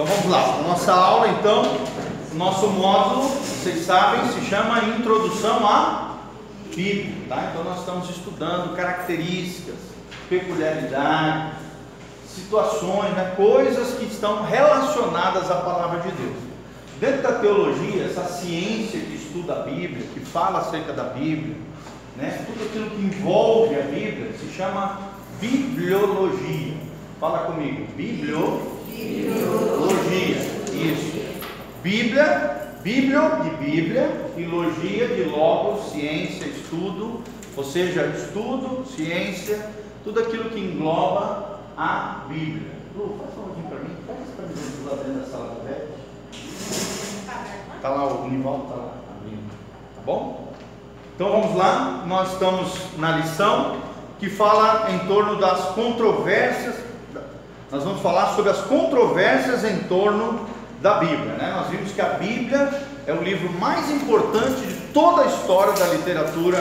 [0.00, 0.62] Então vamos lá.
[0.66, 1.62] Nossa aula, então,
[2.32, 6.14] nosso módulo, vocês sabem, se chama Introdução à
[6.74, 7.12] Bíblia.
[7.28, 7.50] Tá?
[7.50, 9.74] Então nós estamos estudando características,
[10.30, 11.52] peculiaridades,
[12.34, 13.34] situações, né?
[13.36, 16.36] coisas que estão relacionadas à palavra de Deus.
[16.98, 21.56] Dentro da teologia, essa ciência que estuda a Bíblia, que fala acerca da Bíblia,
[22.16, 22.42] né?
[22.46, 24.98] tudo aquilo que envolve a Bíblia, se chama
[25.38, 26.72] bibliologia.
[27.20, 28.79] Fala comigo, bibliologia.
[30.72, 31.20] Isso.
[31.82, 37.22] Bíblia, Bíblia de Bíblia, e logia de logos, ciência, estudo,
[37.56, 39.70] ou seja, estudo, ciência,
[40.04, 42.72] tudo aquilo que engloba a Bíblia.
[42.96, 45.60] Lu, faz um pouquinho para mim, faz para mim lá dentro da sala do.
[47.76, 49.50] Está lá o Nivaldo, está lá abrindo.
[49.96, 50.52] Tá bom?
[51.14, 53.76] Então vamos lá, nós estamos na lição
[54.18, 56.89] que fala em torno das controvérsias.
[57.70, 60.44] Nós vamos falar sobre as controvérsias em torno
[60.82, 61.34] da Bíblia.
[61.34, 61.52] Né?
[61.54, 62.68] Nós vimos que a Bíblia
[63.06, 66.60] é o livro mais importante de toda a história da literatura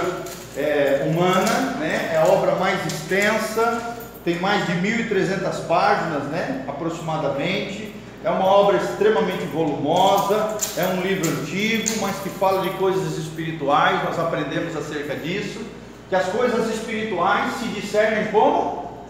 [0.55, 2.11] é, humana, né?
[2.13, 6.63] é a obra mais extensa, tem mais de 1.300 páginas né?
[6.67, 7.95] aproximadamente.
[8.23, 14.03] É uma obra extremamente volumosa, é um livro antigo, mas que fala de coisas espirituais,
[14.03, 15.61] nós aprendemos acerca disso,
[16.07, 19.07] que as coisas espirituais se discernem como?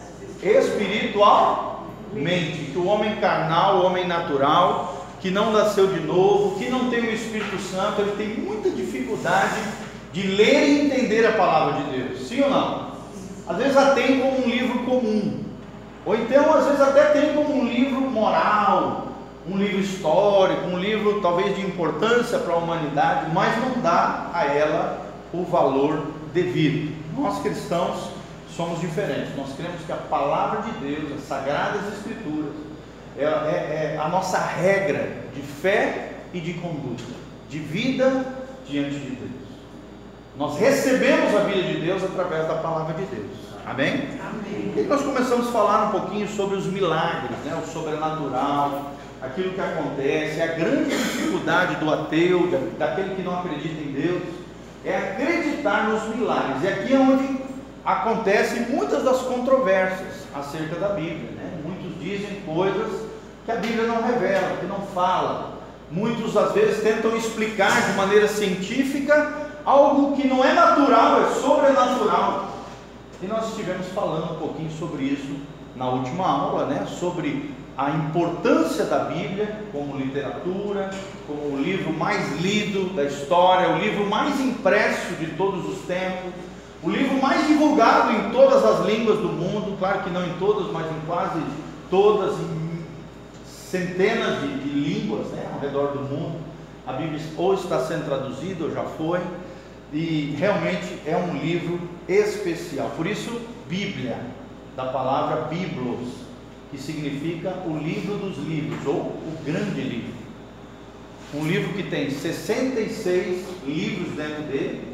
[2.09, 6.89] Espiritualmente, que o homem carnal, o homem natural, que não nasceu de novo, que não
[6.89, 9.59] tem o Espírito Santo, ele tem muita dificuldade
[10.11, 12.89] de ler e entender a palavra de Deus, sim ou não?
[13.47, 15.43] Às vezes a tem como um livro comum,
[16.05, 19.07] ou então, às vezes, até tem como um livro moral,
[19.47, 24.45] um livro histórico, um livro talvez de importância para a humanidade, mas não dá a
[24.45, 26.95] ela o valor devido.
[27.17, 28.09] Nós cristãos
[28.59, 29.37] somos diferentes.
[29.37, 32.51] Nós cremos que a palavra de Deus, as sagradas escrituras,
[33.17, 37.05] é, é, é a nossa regra de fé e de conduta,
[37.49, 38.25] de vida
[38.67, 39.31] diante de Deus.
[40.37, 43.31] Nós recebemos a vida de Deus através da palavra de Deus.
[43.65, 44.09] Amém?
[44.19, 44.73] Amém.
[44.75, 47.57] E nós começamos a falar um pouquinho sobre os milagres, né?
[47.63, 48.91] o sobrenatural,
[49.21, 54.21] aquilo que acontece, a grande dificuldade do ateu, daquele que não acredita em Deus,
[54.83, 56.63] é acreditar nos milagres.
[56.63, 57.48] E aqui é onde
[57.85, 61.31] acontecem muitas das controvérsias acerca da Bíblia.
[61.31, 61.59] Né?
[61.63, 63.09] Muitos dizem coisas
[63.45, 65.59] que a Bíblia não revela, que não fala.
[65.91, 72.49] Muitos às vezes tentam explicar de maneira científica algo que não é natural, é sobrenatural.
[73.21, 75.35] E nós estivemos falando um pouquinho sobre isso
[75.75, 76.85] na última aula, né?
[76.87, 80.89] Sobre a importância da Bíblia como literatura,
[81.25, 86.33] como o livro mais lido da história, o livro mais impresso de todos os tempos,
[86.81, 90.71] o livro mais divulgado em todas as línguas do mundo, claro que não em todas,
[90.71, 91.41] mas em quase
[91.89, 92.83] todas, em
[93.45, 96.39] centenas de, de línguas né, ao redor do mundo.
[96.87, 99.19] A Bíblia ou está sendo traduzida ou já foi
[99.91, 102.91] e realmente é um livro especial.
[102.95, 104.17] Por isso, Bíblia,
[104.75, 106.09] da palavra Biblos,
[106.71, 110.19] que significa o livro dos livros ou o grande livro.
[111.33, 114.88] Um livro que tem 66 livros dentro dele,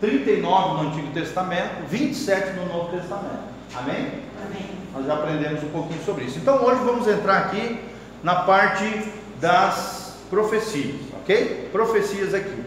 [0.00, 3.44] 39 no Antigo Testamento, 27 no Novo Testamento.
[3.74, 4.22] Amém?
[4.44, 4.66] Amém.
[4.94, 6.38] Nós já aprendemos um pouquinho sobre isso.
[6.38, 7.80] Então hoje vamos entrar aqui
[8.22, 11.68] na parte das profecias, ok?
[11.72, 12.62] Profecias aqui.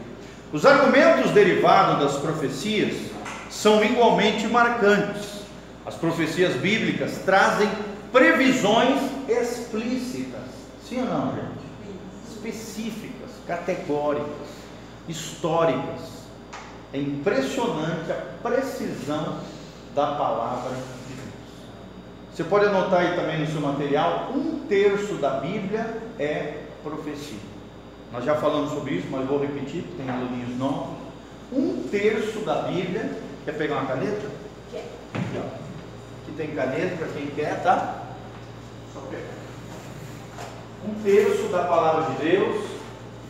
[0.51, 2.95] Os argumentos derivados das profecias
[3.49, 5.39] são igualmente marcantes.
[5.85, 7.69] As profecias bíblicas trazem
[8.11, 10.41] previsões explícitas,
[10.87, 11.59] sim ou não, gente?
[12.29, 14.47] Específicas, categóricas,
[15.07, 16.18] históricas.
[16.91, 19.39] É impressionante a precisão
[19.93, 21.29] da palavra de Deus.
[22.33, 27.37] Você pode anotar aí também no seu material: um terço da Bíblia é profecia.
[28.11, 30.97] Nós já falamos sobre isso, mas vou repetir, porque tem aluninhos novos.
[31.53, 33.11] Um terço da Bíblia.
[33.45, 34.27] Quer pegar uma caneta?
[34.71, 34.85] Quer.
[35.13, 35.45] Aqui, ó.
[35.45, 38.03] Aqui tem caneta para quem quer, tá?
[38.93, 39.39] Só pegar.
[40.87, 42.65] Um terço da palavra de Deus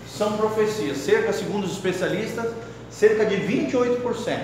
[0.08, 0.98] são profecias.
[0.98, 2.54] Cerca, segundo os especialistas,
[3.00, 4.40] cerca de 28%.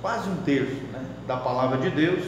[0.00, 2.24] Quase um terço né, da palavra de Deus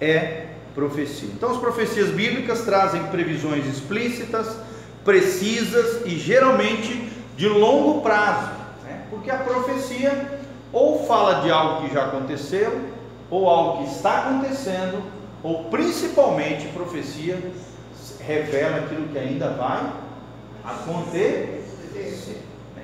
[0.00, 1.28] é profecia.
[1.32, 4.56] Então, as profecias bíblicas trazem previsões explícitas
[5.04, 8.50] precisas e geralmente de longo prazo,
[8.84, 9.02] né?
[9.10, 10.40] porque a profecia
[10.72, 12.80] ou fala de algo que já aconteceu,
[13.30, 15.02] ou algo que está acontecendo,
[15.42, 17.38] ou principalmente profecia
[18.18, 19.92] revela aquilo que ainda vai
[20.64, 21.62] acontecer,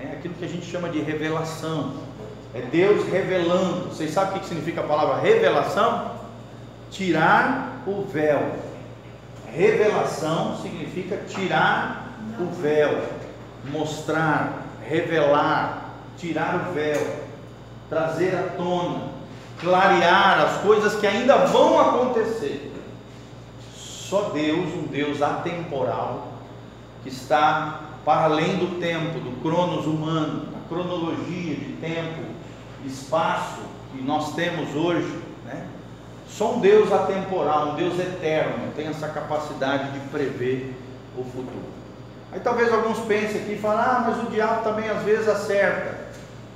[0.00, 0.14] né?
[0.18, 1.94] aquilo que a gente chama de revelação.
[2.54, 3.88] É Deus revelando.
[3.88, 6.12] Vocês sabem o que significa a palavra revelação?
[6.90, 8.56] Tirar o véu.
[9.52, 12.08] Revelação significa tirar
[12.38, 13.02] o véu,
[13.70, 17.00] mostrar, revelar, tirar o véu,
[17.88, 19.08] trazer à tona,
[19.60, 22.72] clarear as coisas que ainda vão acontecer.
[23.74, 26.28] Só Deus, um Deus atemporal,
[27.02, 32.22] que está para além do tempo, do cronos humano, da cronologia de tempo,
[32.84, 33.60] espaço
[33.92, 35.16] que nós temos hoje,
[35.46, 35.64] né?
[36.28, 40.74] Só um Deus atemporal, um Deus eterno, tem essa capacidade de prever
[41.16, 41.70] o futuro.
[42.32, 45.96] Aí talvez alguns pensem aqui e falem, ah, mas o diabo também às vezes acerta.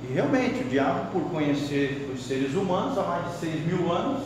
[0.03, 4.23] E realmente, o diabo, por conhecer os seres humanos há mais de 6 mil anos,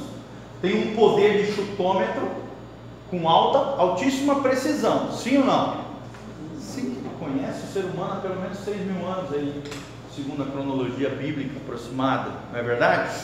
[0.64, 2.28] tem um poder de chutômetro
[3.12, 5.12] com alta, altíssima precisão.
[5.12, 5.89] Sim ou não?
[7.32, 9.62] Conhece o ser humano há pelo menos 6 mil anos aí,
[10.16, 13.16] segundo a cronologia bíblica aproximada, não é verdade?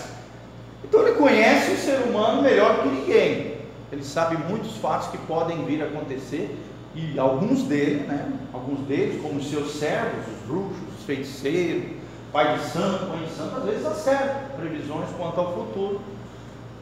[0.84, 3.56] Então ele conhece o ser humano melhor que ninguém.
[3.92, 6.56] Ele sabe muitos fatos que podem vir a acontecer
[6.94, 11.92] e alguns deles, né, alguns deles, como os seus servos, os bruxos, os feiticeiros,
[12.32, 16.02] pai de santo, mãe de santo, às vezes acertam previsões quanto ao futuro,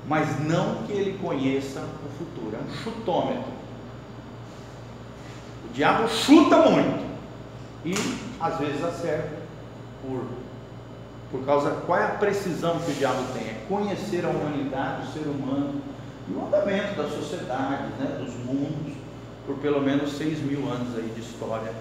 [0.10, 3.54] mas não que ele conheça o futuro, é um chutômetro.
[5.70, 7.12] O diabo chuta muito
[7.86, 7.94] e
[8.40, 9.30] às vezes acerta
[10.02, 10.26] por,
[11.32, 13.44] por causa, qual é a precisão que o diabo tem?
[13.44, 15.82] É conhecer a humanidade, o ser humano
[16.30, 18.94] e o andamento da sociedade, né, dos mundos,
[19.46, 21.72] por pelo menos 6 mil anos aí de história.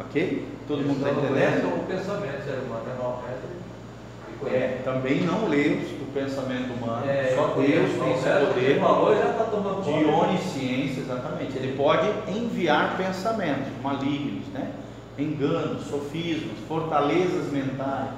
[0.00, 0.46] Ok?
[0.66, 1.74] Todo mundo está entendendo?
[1.74, 2.84] o pensamento ser humano,
[3.26, 9.16] é, é, também não lemos o pensamento humano, é, só Deus tem esse poder falou,
[9.16, 11.56] já tá tomando de onisciência, exatamente.
[11.58, 14.70] Ele pode enviar pensamentos malignos, né?
[15.18, 18.10] Enganos, sofismas, fortalezas mentais,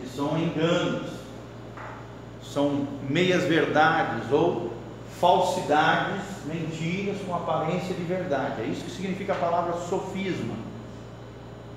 [0.00, 1.10] que são enganos,
[2.42, 4.72] são meias verdades ou
[5.20, 8.62] falsidades, mentiras com aparência de verdade.
[8.62, 10.54] É isso que significa a palavra sofisma.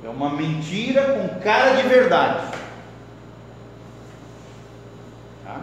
[0.04, 2.58] É uma mentira com cara de verdade.
[5.44, 5.62] Tá?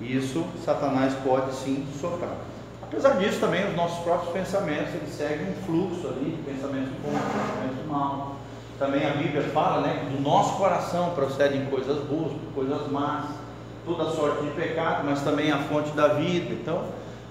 [0.00, 2.49] Isso Satanás pode sim soprar.
[2.90, 7.12] Apesar disso, também os nossos próprios pensamentos eles seguem um fluxo ali de pensamento bom,
[7.12, 8.36] pensamento mal.
[8.80, 13.26] Também a Bíblia fala, né, que do nosso coração procedem coisas boas, coisas más
[13.84, 16.52] toda sorte de pecado, mas também a fonte da vida.
[16.52, 16.84] Então,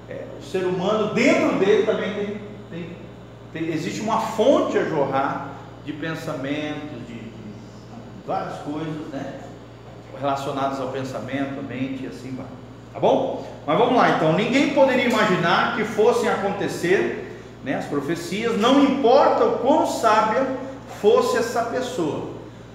[0.08, 2.42] é, o ser humano, dentro dele também tem,
[2.72, 2.98] tem,
[3.54, 5.56] tem, existe uma fonte a jorrar
[5.86, 7.54] de pensamentos, de, de
[8.26, 9.42] várias coisas, né?
[10.20, 12.46] Relacionadas ao pensamento, à mente e assim vai.
[12.94, 13.48] Tá bom?
[13.66, 14.34] Mas vamos lá então.
[14.34, 17.30] Ninguém poderia imaginar que fossem acontecer
[17.64, 20.48] né, as profecias, não importa o quão sábia
[21.02, 22.30] fosse essa pessoa.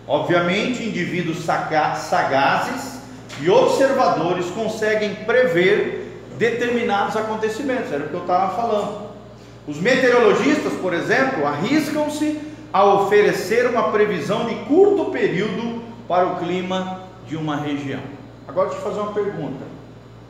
[0.07, 3.01] Obviamente, indivíduos sagazes
[3.41, 9.05] e observadores conseguem prever determinados acontecimentos, era o que eu estava falando.
[9.67, 12.39] Os meteorologistas, por exemplo, arriscam-se
[12.73, 18.01] a oferecer uma previsão de curto período para o clima de uma região.
[18.47, 19.65] Agora deixa eu fazer uma pergunta: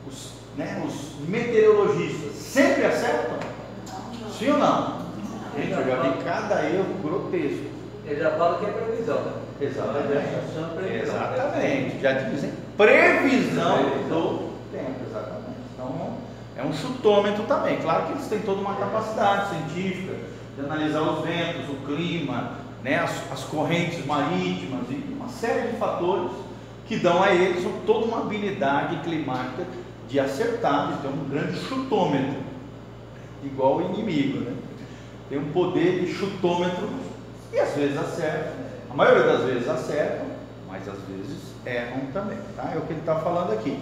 [0.07, 3.39] os, né, os meteorologistas sempre acertam?
[4.39, 5.05] Sim ou não?
[5.57, 7.75] Gente, eu já vi cada erro grotesco.
[8.07, 9.33] Ele já fala que é previsão, né?
[9.61, 11.03] Exatamente.
[11.03, 12.01] Exatamente.
[12.01, 13.77] Já dizem previsão
[14.09, 15.59] do tempo, exatamente.
[15.73, 16.19] Então
[16.57, 17.79] é um chutômetro também.
[17.79, 20.15] Claro que eles têm toda uma capacidade científica
[20.57, 22.53] de analisar os ventos, o clima,
[22.83, 26.33] né, as, as correntes marítimas e uma série de fatores
[26.87, 29.65] que dão a eles toda uma habilidade climática
[30.15, 32.37] de acertar, de ter um grande chutômetro,
[33.43, 34.53] igual o inimigo, né?
[35.29, 36.89] Tem um poder de chutômetro
[37.53, 38.53] e às vezes acerta,
[38.89, 40.27] a maioria das vezes acertam,
[40.69, 42.71] mas às vezes erram também, tá?
[42.73, 43.77] É o que ele está falando aqui.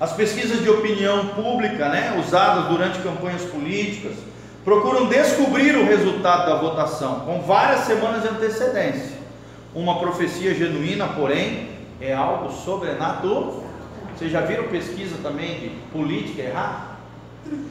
[0.00, 4.16] As pesquisas de opinião pública, né, usadas durante campanhas políticas,
[4.64, 9.18] procuram descobrir o resultado da votação com várias semanas de antecedência.
[9.72, 11.68] Uma profecia genuína, porém,
[12.00, 13.65] é algo sobrenatural.
[14.16, 16.96] Vocês já viram pesquisa também de política errar?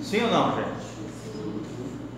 [0.02, 0.86] Sim ou não, gente?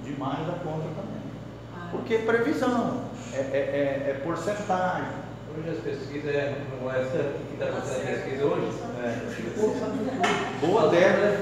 [0.03, 1.91] Demais da conta também.
[1.91, 7.17] Porque é previsão, é, é, é, é porcentagem Hoje as pesquisas, é, não é essa
[7.17, 8.67] que está acontecendo a pesquisa hoje?
[9.01, 10.65] É.
[10.67, 11.37] Boa dela.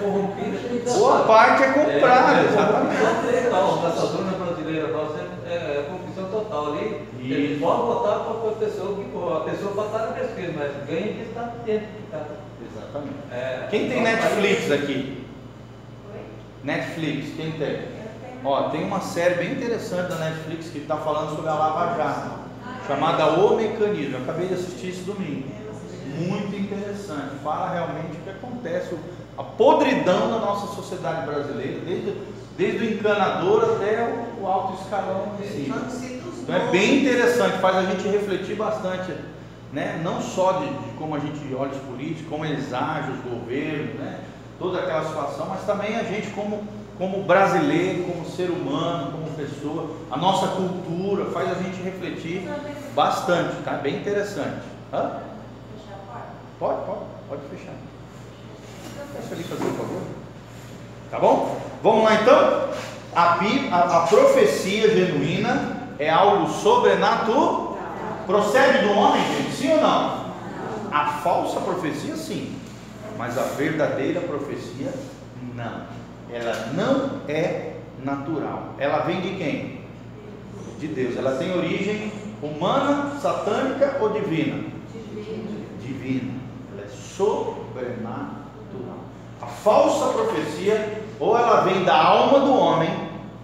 [0.98, 2.96] Boa parte é comprada, é, exatamente.
[3.88, 7.08] Essa zona brasileira nossa é, é corrupção total ali.
[7.20, 9.02] Ele pode votar para a pessoa que.
[9.04, 11.88] A pessoa estar na pesquisa, mas ganha de estar dentro.
[12.10, 12.45] Tá?
[12.76, 13.16] Exatamente.
[13.32, 15.26] É, quem tem Netflix aqui?
[16.64, 17.96] Netflix, quem tem?
[18.44, 22.46] Ó, tem uma série bem interessante da Netflix que está falando sobre a Lava Jato
[22.88, 24.18] chamada O Mecanismo.
[24.18, 25.48] Eu acabei de assistir esse domingo.
[26.18, 27.36] Muito interessante.
[27.44, 28.96] Fala realmente o que acontece,
[29.38, 32.14] a podridão da nossa sociedade brasileira, desde,
[32.58, 34.04] desde o encanador até
[34.40, 35.34] o, o alto escalão.
[35.42, 39.12] Então é bem interessante, faz a gente refletir bastante,
[39.74, 40.02] né?
[40.04, 43.96] não só de, de como a gente olha os políticos, como eles agem, os governos,
[43.96, 44.22] né?
[44.60, 46.64] toda aquela situação, mas também a gente como,
[46.98, 52.50] como brasileiro, como ser humano, como pessoa, a nossa cultura, faz a gente refletir
[52.94, 53.74] bastante, tá?
[53.74, 54.62] Bem interessante.
[54.94, 55.20] Hã?
[56.58, 57.74] Pode, pode, pode fechar.
[59.14, 60.02] Deixa ali fazer um favor.
[61.12, 61.60] Tá bom?
[61.84, 62.70] Vamos lá então?
[63.16, 63.40] A,
[63.72, 67.65] a, a profecia genuína é algo sobrenatural.
[68.26, 69.52] Procede do homem, gente?
[69.56, 70.26] Sim ou não?
[70.92, 72.56] A falsa profecia, sim.
[73.18, 74.92] Mas a verdadeira profecia,
[75.54, 75.84] não.
[76.32, 78.74] Ela não é natural.
[78.78, 79.82] Ela vem de quem?
[80.80, 81.16] De Deus.
[81.16, 84.64] Ela tem origem humana, satânica ou divina?
[85.82, 86.34] Divina.
[86.74, 88.36] Ela é sobrenatural.
[89.42, 92.90] A falsa profecia, ou ela vem da alma do homem,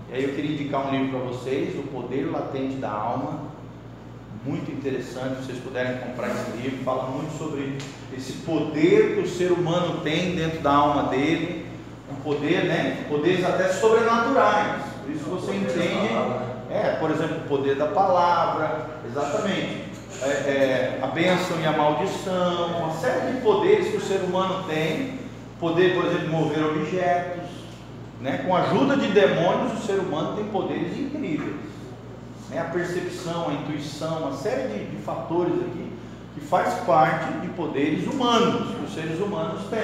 [0.09, 3.51] e aí eu queria indicar um livro para vocês, O Poder Latente da Alma.
[4.43, 7.77] Muito interessante, se vocês puderem comprar esse livro, fala muito sobre
[8.11, 11.67] esse poder que o ser humano tem dentro da alma dele,
[12.11, 13.05] um poder, né?
[13.07, 14.81] Poderes até sobrenaturais.
[15.03, 16.09] Por isso você entende,
[16.71, 19.91] é, por exemplo, o poder da palavra, exatamente.
[20.23, 24.63] É, é, a bênção e a maldição, uma série de poderes que o ser humano
[24.67, 25.19] tem,
[25.59, 27.47] poder, por exemplo, mover objetos,
[28.19, 28.43] né?
[28.45, 31.70] com a ajuda de demônios, o ser humano tem poderes incríveis.
[32.51, 32.59] Né?
[32.59, 35.91] A percepção, a intuição, uma série de, de fatores aqui
[36.35, 39.81] que faz parte de poderes humanos, que os seres humanos têm.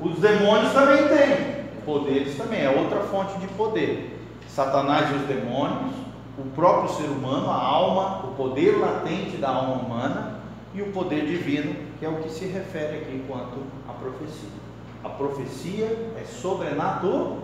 [0.00, 4.20] Os demônios também têm poderes também, é outra fonte de poder.
[4.46, 5.94] Satanás e os demônios,
[6.38, 10.40] o próprio ser humano, a alma, o poder latente da alma humana
[10.74, 13.56] e o poder divino, que é o que se refere aqui quanto
[13.88, 14.50] à profecia.
[15.02, 15.86] A profecia
[16.20, 17.38] é sobrenatural.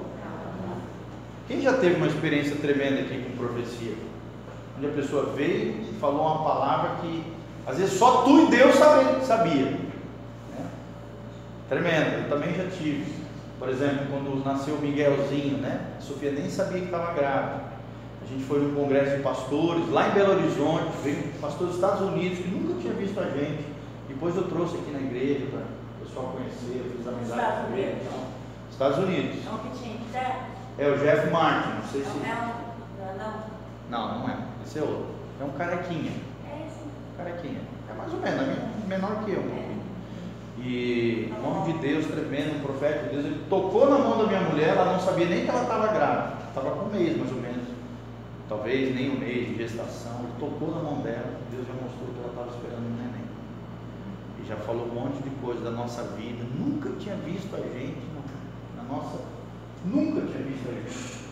[1.49, 3.95] Quem já teve uma experiência tremenda aqui com profecia?
[4.85, 7.25] Onde a pessoa veio e falou uma palavra que
[7.67, 8.75] às vezes só tu e Deus
[9.23, 9.79] sabia.
[11.69, 13.25] Tremendo, eu também já tive.
[13.59, 15.95] Por exemplo, quando nasceu o Miguelzinho, né?
[15.99, 17.63] A Sofia nem sabia que estava grávida.
[18.23, 21.77] A gente foi num congresso de pastores lá em Belo Horizonte, veio um pastor dos
[21.77, 23.65] Estados Unidos que nunca tinha visto a gente.
[24.09, 28.03] Depois eu trouxe aqui na igreja para o pessoal conhecer, eu fiz amizade com ele.
[28.03, 28.21] Então,
[28.71, 29.37] Estados Unidos.
[30.77, 32.19] É o Jeff Martin, não sei se.
[32.19, 33.54] Não, é não.
[33.91, 34.37] Não, não é.
[34.65, 35.07] Esse é outro.
[35.41, 36.13] É um carequinha.
[36.47, 36.81] É esse.
[37.17, 37.61] Carequinha.
[37.91, 39.41] É mais ou menos, menor que eu.
[39.41, 39.75] É.
[40.59, 44.27] E o nome de Deus tremendo, um profeta de Deus, ele tocou na mão da
[44.27, 47.31] minha mulher, ela não sabia nem que ela estava grávida, estava com um mês mais
[47.31, 47.65] ou menos,
[48.49, 52.21] talvez nem um mês de gestação, ele tocou na mão dela, Deus já mostrou que
[52.21, 53.25] ela estava esperando um neném.
[54.43, 57.99] E já falou um monte de coisa da nossa vida, nunca tinha visto a gente,
[58.77, 59.19] na nossa,
[59.85, 61.24] nunca tinha visto a gente.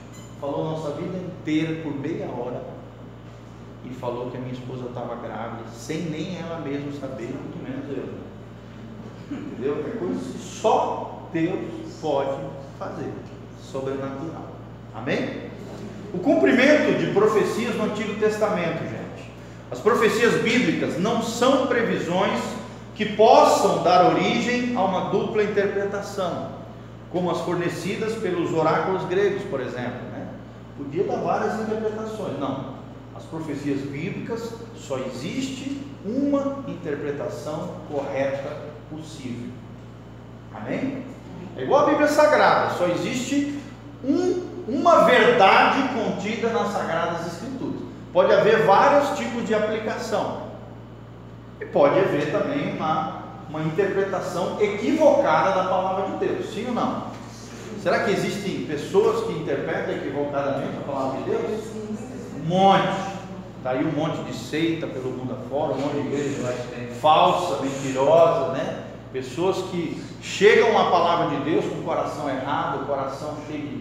[0.42, 2.64] Falou a nossa vida inteira por meia hora
[3.84, 7.96] e falou que a minha esposa estava grávida, sem nem ela mesma saber, muito menos
[7.96, 8.08] eu.
[9.30, 9.84] Entendeu?
[9.86, 11.60] É coisa que só Deus
[12.00, 12.40] pode
[12.76, 13.12] fazer.
[13.62, 14.48] Sobrenatural.
[14.92, 15.42] Amém?
[16.12, 19.30] O cumprimento de profecias no Antigo Testamento, gente.
[19.70, 22.40] As profecias bíblicas não são previsões
[22.96, 26.48] que possam dar origem a uma dupla interpretação,
[27.12, 30.11] como as fornecidas pelos oráculos gregos, por exemplo.
[30.84, 32.38] Podia dar várias interpretações.
[32.38, 32.72] Não.
[33.14, 39.50] As profecias bíblicas só existe uma interpretação correta possível.
[40.54, 41.04] Amém?
[41.56, 43.60] É igual a Bíblia Sagrada, só existe
[44.04, 47.80] um, uma verdade contida nas Sagradas Escrituras.
[48.12, 50.42] Pode haver vários tipos de aplicação.
[51.60, 57.11] E pode haver também uma, uma interpretação equivocada da palavra de Deus, sim ou não?
[57.82, 61.64] Será que existem pessoas que interpretam equivocadamente a palavra de Deus?
[62.40, 63.12] Um monte.
[63.58, 66.54] Está aí um monte de seita pelo mundo afora, um monte de igreja
[67.00, 68.84] falsa, mentirosa, né?
[69.12, 73.76] Pessoas que chegam à palavra de Deus com o coração errado, o coração cheio de,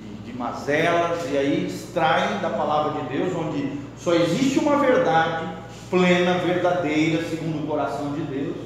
[0.00, 5.46] de, de mazelas, e aí extraem da palavra de Deus, onde só existe uma verdade
[5.90, 8.56] plena, verdadeira, segundo o coração de Deus,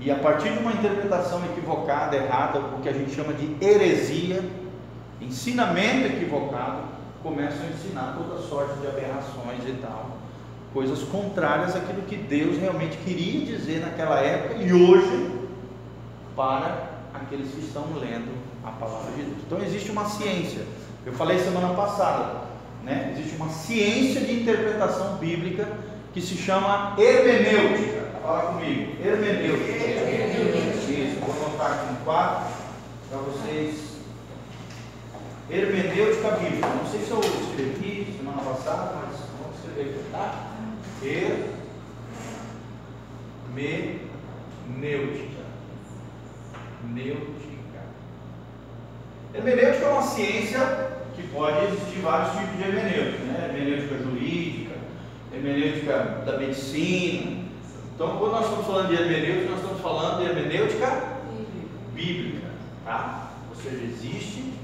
[0.00, 4.42] e a partir de uma interpretação equivocada, errada, o que a gente chama de heresia,
[5.20, 6.84] ensinamento equivocado,
[7.22, 10.16] começam a ensinar toda sorte de aberrações e tal,
[10.72, 15.30] coisas contrárias àquilo que Deus realmente queria dizer naquela época e hoje
[16.34, 18.32] para aqueles que estão lendo
[18.64, 19.36] a palavra de Deus.
[19.46, 20.64] Então existe uma ciência.
[21.04, 22.42] Eu falei semana passada,
[22.84, 23.14] né?
[23.14, 25.68] Existe uma ciência de interpretação bíblica
[26.14, 27.99] que se chama hermenêutica.
[28.22, 29.72] Fala comigo, hermenêutica.
[30.92, 32.52] Isso, vou anotar aqui no quadro.
[33.08, 33.96] para vocês.
[35.50, 36.68] Hermenêutica bíblica.
[36.68, 40.52] Não sei se eu escrevi semana passada, mas vamos escrever aqui, tá?
[43.56, 45.40] Hermenêutica.
[46.90, 47.80] Neutica.
[49.34, 50.60] Hermenêutica é uma ciência
[51.16, 53.46] que pode existir vários tipos de hermenêutica, né?
[53.48, 54.74] Hermenêutica jurídica,
[55.32, 57.39] hermenêutica da medicina.
[58.02, 61.02] Então, quando nós estamos falando de hermenêutica, nós estamos falando de hermenêutica
[61.92, 62.46] bíblica,
[62.82, 63.28] tá?
[63.50, 64.54] Ou seja, existe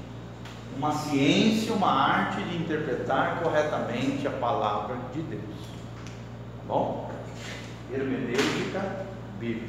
[0.75, 5.43] uma ciência, uma arte de interpretar corretamente a palavra de Deus.
[5.43, 7.11] Tá bom?
[7.93, 9.05] Hermenêutica
[9.39, 9.67] bíblica.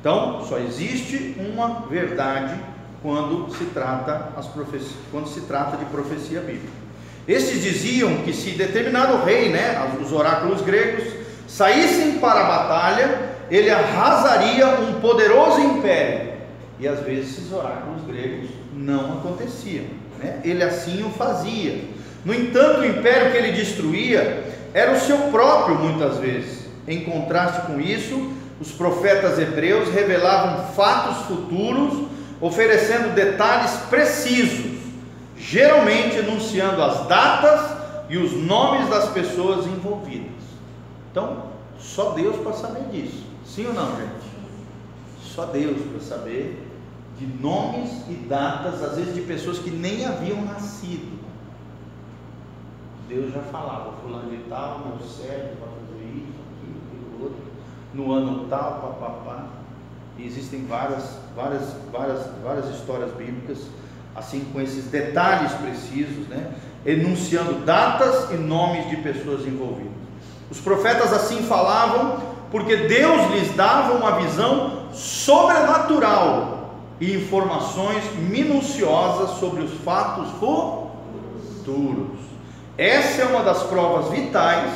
[0.00, 2.60] Então, só existe uma verdade
[3.02, 6.78] quando se trata as profecias, quando se trata de profecia bíblica.
[7.26, 11.17] Estes diziam que se determinado rei, né, os oráculos gregos,
[11.48, 16.32] saíssem para a batalha, ele arrasaria um poderoso império.
[16.78, 19.86] E às vezes esses oráculos gregos não aconteciam,
[20.18, 20.38] né?
[20.44, 21.80] Ele assim o fazia.
[22.24, 26.68] No entanto, o império que ele destruía era o seu próprio muitas vezes.
[26.86, 32.06] Em contraste com isso, os profetas hebreus revelavam fatos futuros
[32.40, 34.78] oferecendo detalhes precisos,
[35.36, 37.60] geralmente enunciando as datas
[38.08, 40.47] e os nomes das pessoas envolvidas.
[41.10, 41.44] Então,
[41.78, 43.24] só Deus para saber disso.
[43.44, 44.28] Sim ou não, gente?
[45.22, 46.66] Só Deus para saber
[47.18, 51.18] de nomes e datas, às vezes de pessoas que nem haviam nascido.
[53.08, 57.42] Deus já falava, fulano de tal, meu servo, vai fazer isso, aquilo, aquilo outro,
[57.94, 59.46] no ano tal, papapá.
[60.18, 63.66] E existem várias, várias, várias, várias histórias bíblicas,
[64.14, 66.54] assim com esses detalhes precisos, né?
[66.84, 69.97] enunciando datas e nomes de pessoas envolvidas.
[70.50, 72.18] Os profetas assim falavam
[72.50, 82.18] porque Deus lhes dava uma visão sobrenatural e informações minuciosas sobre os fatos futuros.
[82.76, 84.70] Essa é uma das provas vitais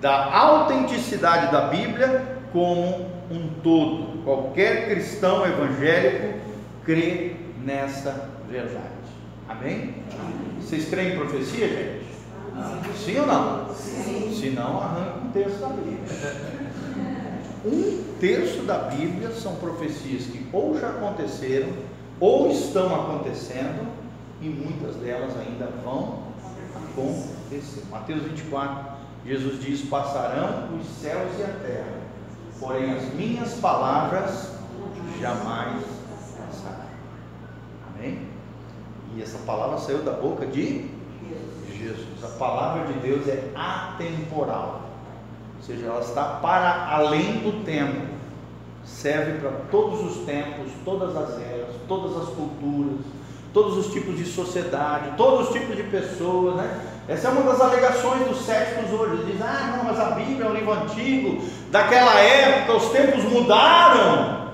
[0.00, 4.24] da autenticidade da Bíblia como um todo.
[4.24, 6.38] Qualquer cristão evangélico
[6.84, 9.02] crê nessa verdade.
[9.48, 9.94] Amém?
[10.60, 12.01] Vocês creem em profecia, gente?
[12.96, 13.74] Sim ou não?
[13.74, 14.34] Sim.
[14.38, 15.98] Se não, arranca um terço da Bíblia.
[17.64, 21.68] Um terço da Bíblia são profecias que ou já aconteceram,
[22.20, 23.86] ou estão acontecendo,
[24.40, 26.24] e muitas delas ainda vão
[26.76, 27.84] acontecer.
[27.90, 28.92] Mateus 24,
[29.24, 32.00] Jesus diz: Passarão os céus e a terra,
[32.58, 34.52] porém as minhas palavras
[35.20, 35.84] jamais
[36.36, 36.86] passarão.
[37.94, 38.26] Amém?
[39.14, 40.90] E essa palavra saiu da boca de
[41.82, 42.24] Jesus.
[42.24, 44.82] A palavra de Deus é atemporal,
[45.56, 48.12] ou seja, ela está para além do tempo,
[48.84, 53.00] serve para todos os tempos, todas as eras, todas as culturas,
[53.52, 56.92] todos os tipos de sociedade, todos os tipos de pessoas, né?
[57.08, 59.24] Essa é uma das alegações dos céticos hoje.
[59.24, 64.52] Diz, ah, não, mas a Bíblia é um livro antigo, daquela época, os tempos mudaram.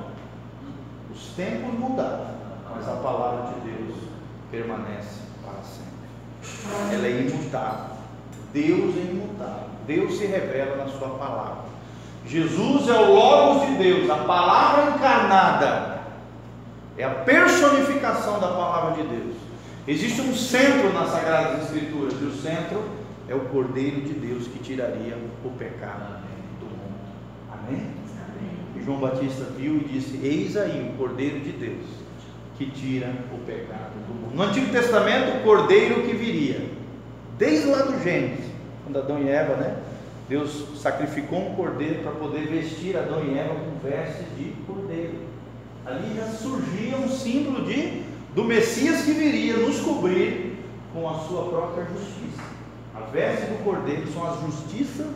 [1.14, 2.26] Os tempos mudaram,
[2.74, 3.98] mas a palavra de Deus
[4.50, 5.97] permanece para sempre.
[6.92, 7.96] Ela é imutável.
[8.52, 9.68] Deus é imutável.
[9.86, 11.68] Deus se revela na sua palavra.
[12.26, 16.00] Jesus é o Logos de Deus, a palavra encarnada.
[16.96, 19.36] É a personificação da palavra de Deus.
[19.86, 22.82] Existe um centro nas Sagradas Escrituras, e o centro
[23.28, 26.22] é o Cordeiro de Deus que tiraria o pecado
[26.60, 26.98] do mundo.
[27.50, 27.86] Amém?
[28.76, 32.07] E João Batista viu e disse: Eis aí o Cordeiro de Deus
[32.58, 34.34] que tira o pecado do mundo.
[34.34, 36.68] No Antigo Testamento, o Cordeiro que viria,
[37.38, 38.46] desde lá do Gênesis,
[38.82, 39.76] quando Adão e Eva, né?
[40.28, 45.14] Deus sacrificou um cordeiro para poder vestir Adão e Eva com vestes de cordeiro.
[45.86, 48.02] Ali já surgia um símbolo de
[48.34, 50.58] do Messias que viria nos cobrir
[50.92, 52.42] com a sua própria justiça.
[52.94, 55.08] A veste do cordeiro são a justiça,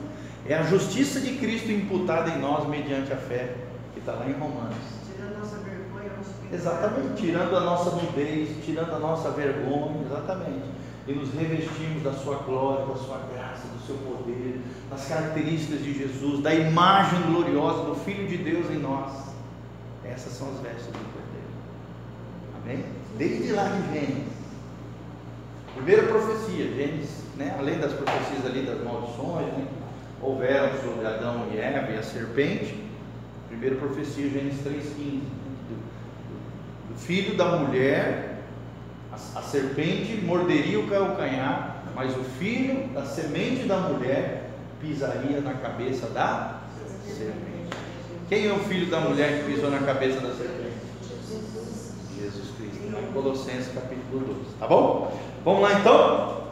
[0.47, 3.55] é a justiça de Cristo imputada em nós mediante a fé,
[3.93, 4.77] que está lá em Romanos.
[5.07, 6.11] Tirando a nossa vergonha,
[6.53, 10.65] Exatamente, tirando a nossa nudez, tirando a nossa vergonha, exatamente.
[11.09, 14.61] E nos revestimos da sua glória, da sua graça, do seu poder,
[14.91, 19.33] das características de Jesus, da imagem gloriosa do Filho de Deus em nós.
[20.05, 21.49] Essas são as vestes do Cordeiro.
[22.63, 22.85] Amém?
[23.17, 24.33] Desde lá de Gênesis.
[25.75, 27.57] Primeira profecia, Gênesis, né?
[27.59, 29.67] além das profecias ali das maldições, né?
[30.21, 32.79] houveram sobre Adão e Eva e a serpente.
[33.49, 35.42] Primeira profecia, Gênesis 3,15.
[36.89, 38.43] Do filho da mulher,
[39.13, 45.55] a, a serpente morderia o calcanhar, mas o filho da semente da mulher pisaria na
[45.55, 46.61] cabeça da
[47.07, 47.77] serpente.
[48.29, 50.73] Quem é o filho da mulher que pisou na cabeça da serpente?
[52.19, 53.13] Jesus Cristo.
[53.13, 55.19] Colossenses capítulo 12, tá bom?
[55.45, 56.43] Vamos lá então?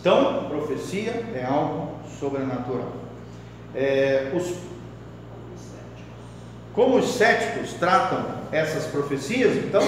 [0.00, 2.92] Então, profecia é algo sobrenatural.
[3.74, 4.54] É, os,
[6.74, 9.82] como os céticos tratam essas profecias, então,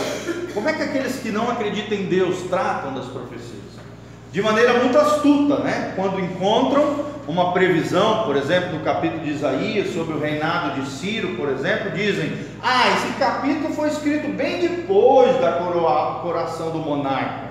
[0.52, 3.54] como é que aqueles que não acreditam em Deus tratam das profecias?
[4.32, 5.92] De maneira muito astuta, né?
[5.94, 11.36] Quando encontram uma previsão, por exemplo, no capítulo de Isaías sobre o reinado de Ciro,
[11.36, 15.52] por exemplo, dizem: Ah, esse capítulo foi escrito bem depois da
[16.20, 17.46] coroação do monarca.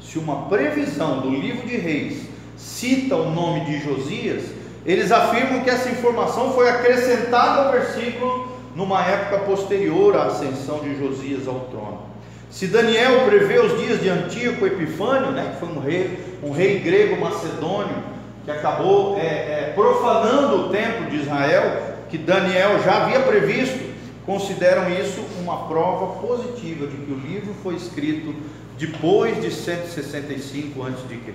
[0.00, 4.44] Se uma previsão do livro de Reis cita o nome de Josias,
[4.84, 8.43] eles afirmam que essa informação foi acrescentada ao versículo
[8.74, 12.02] numa época posterior à ascensão de Josias ao trono.
[12.50, 16.78] Se Daniel prevê os dias de Antíoco Epifânio, né, que foi um rei, um rei
[16.78, 17.96] grego macedônio,
[18.44, 23.78] que acabou é, é, profanando o templo de Israel, que Daniel já havia previsto,
[24.24, 28.34] consideram isso uma prova positiva de que o livro foi escrito
[28.78, 31.34] depois de 165 a.C.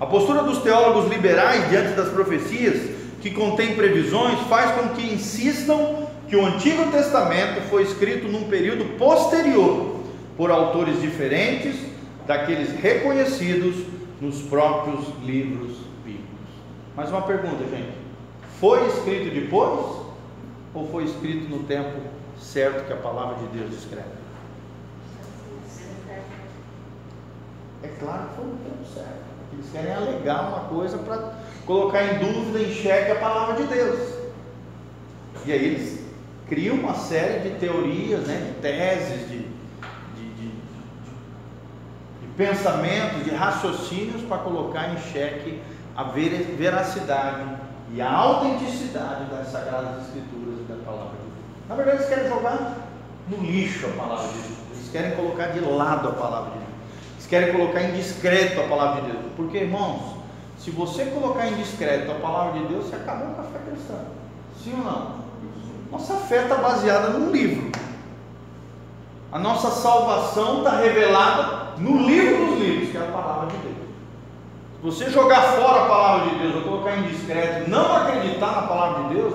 [0.00, 6.07] A postura dos teólogos liberais diante das profecias que contém previsões faz com que insistam
[6.28, 10.00] que o Antigo Testamento foi escrito num período posterior
[10.36, 11.76] por autores diferentes
[12.26, 13.76] daqueles reconhecidos
[14.20, 15.88] nos próprios livros
[16.98, 17.96] mais uma pergunta, gente.
[18.58, 20.04] Foi escrito depois
[20.74, 21.96] ou foi escrito no tempo
[22.36, 24.08] certo que a palavra de Deus descreve?
[27.84, 29.22] É claro que foi no tempo certo.
[29.52, 34.14] Eles querem alegar uma coisa para colocar em dúvida, em xeque a palavra de Deus.
[35.46, 36.00] E aí eles
[36.48, 40.48] criam uma série de teorias, né, de teses, de, de, de,
[42.20, 45.60] de pensamentos, de raciocínios para colocar em xeque
[45.94, 47.44] a veracidade
[47.92, 51.68] e a autenticidade das Sagradas Escrituras e da palavra de Deus.
[51.68, 52.76] Na verdade, eles querem jogar
[53.28, 56.70] no lixo a palavra de Deus, eles querem colocar de lado a palavra de Deus,
[57.14, 60.16] eles querem colocar em discreto a palavra de Deus, porque irmãos,
[60.58, 63.98] se você colocar em discreto a palavra de Deus, você acabou com a fé cristã,
[64.62, 65.27] sim ou não?
[65.90, 67.70] Nossa fé está baseada num livro.
[69.30, 73.76] A nossa salvação está revelada no livro dos livros, que é a palavra de Deus.
[74.82, 79.08] Você jogar fora a palavra de Deus, ou colocar em discreto, não acreditar na palavra
[79.08, 79.34] de Deus,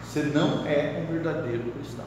[0.00, 2.04] você não é um verdadeiro cristão.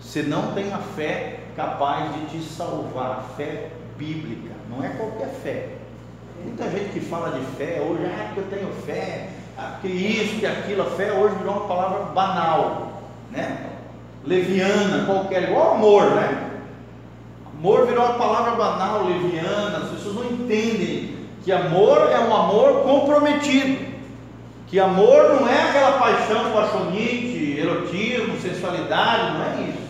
[0.00, 5.28] Você não tem a fé capaz de te salvar, a fé bíblica, não é qualquer
[5.28, 5.76] fé.
[6.44, 9.30] Muita gente que fala de fé hoje, ah, que eu tenho fé,
[9.80, 13.66] que isso, que aquilo, a fé hoje virou uma palavra banal, né?
[14.24, 16.50] Leviana, qualquer, igual amor, né?
[17.58, 22.82] Amor virou uma palavra banal, leviana, as pessoas não entendem que amor é um amor
[22.82, 23.88] comprometido.
[24.68, 29.88] Que amor não é aquela paixão paixonite, erotismo, sensualidade, não é isso.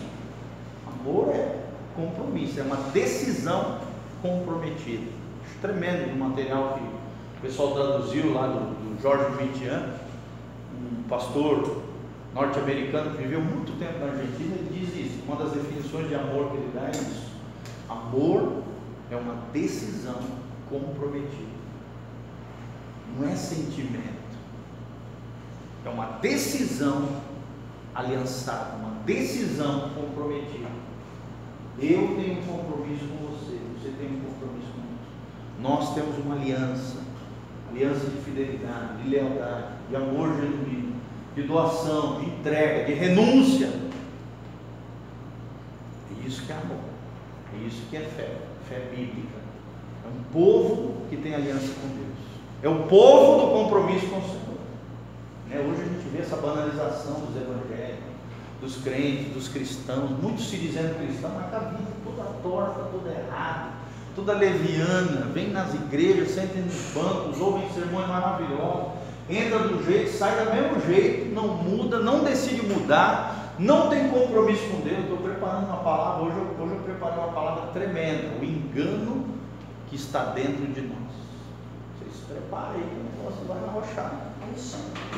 [0.87, 1.55] Amor é
[1.95, 3.79] compromisso, é uma decisão
[4.21, 5.03] comprometida.
[5.45, 6.98] Acho tremendo o material que
[7.39, 9.93] o pessoal traduziu lá do, do Jorge Mitian,
[10.73, 11.83] um pastor
[12.33, 15.23] norte-americano que viveu muito tempo na Argentina, ele diz isso.
[15.25, 17.29] Uma das definições de amor que ele dá é isso.
[17.87, 18.61] Amor
[19.09, 20.19] é uma decisão
[20.69, 21.59] comprometido.
[23.17, 24.19] Não é sentimento.
[25.85, 27.21] É uma decisão
[27.95, 30.67] aliançada, uma decisão comprometida.
[31.79, 34.99] Eu tenho um compromisso com você, você tem um compromisso comigo.
[35.61, 36.98] Nós temos uma aliança,
[37.69, 40.95] aliança de fidelidade, de lealdade, de amor genuíno,
[41.35, 43.67] de doação, de entrega, de renúncia.
[46.11, 46.83] É isso que é amor,
[47.53, 49.39] é isso que é fé, fé bíblica.
[50.03, 52.09] É um povo que tem aliança com Deus.
[52.61, 54.59] É o povo do compromisso com o Senhor.
[55.47, 55.59] Né?
[55.59, 58.09] Hoje a gente vê essa banalização dos evangélicos,
[58.61, 63.69] dos crentes, dos cristãos, muitos se dizendo cristão, mas está vindo toda torta, toda errada,
[64.19, 68.93] toda leviana, vem nas igrejas, sentem nos bancos, ouvem sermões maravilhosos,
[69.29, 74.63] entra do jeito, sai do mesmo jeito, não muda, não decide mudar, não tem compromisso
[74.69, 74.99] com Deus.
[74.99, 79.25] Estou preparando uma palavra, hoje, hoje eu preparei uma palavra tremenda, o engano
[79.89, 80.97] que está dentro de nós.
[81.97, 84.29] Vocês se preparem o negócio vai arrochar.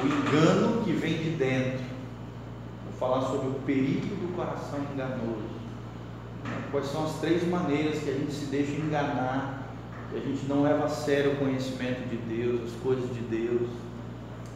[0.03, 1.85] O engano que vem de dentro.
[2.85, 5.60] Vou falar sobre o perigo do coração enganoso.
[6.71, 9.67] Quais são as três maneiras que a gente se deixa enganar,
[10.09, 13.69] que a gente não leva a sério o conhecimento de Deus, as coisas de Deus.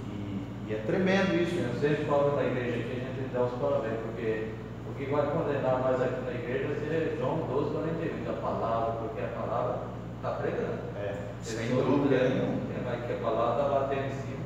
[0.08, 1.56] E, e é tremendo isso.
[1.56, 4.48] Eu sempre falo na igreja aqui, a gente dá os parabéns, porque
[4.90, 9.22] o que vai condenar mais aqui na igreja ser João 12, 41, a palavra, porque
[9.22, 9.80] a palavra
[10.16, 10.80] está pregando.
[10.98, 12.66] É, sem dúvida nenhuma.
[12.86, 14.46] Vai que a palavra está batendo em cima.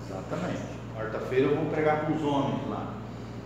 [0.00, 0.62] Exatamente.
[0.96, 2.91] Quarta-feira eu vou pregar para os homens lá.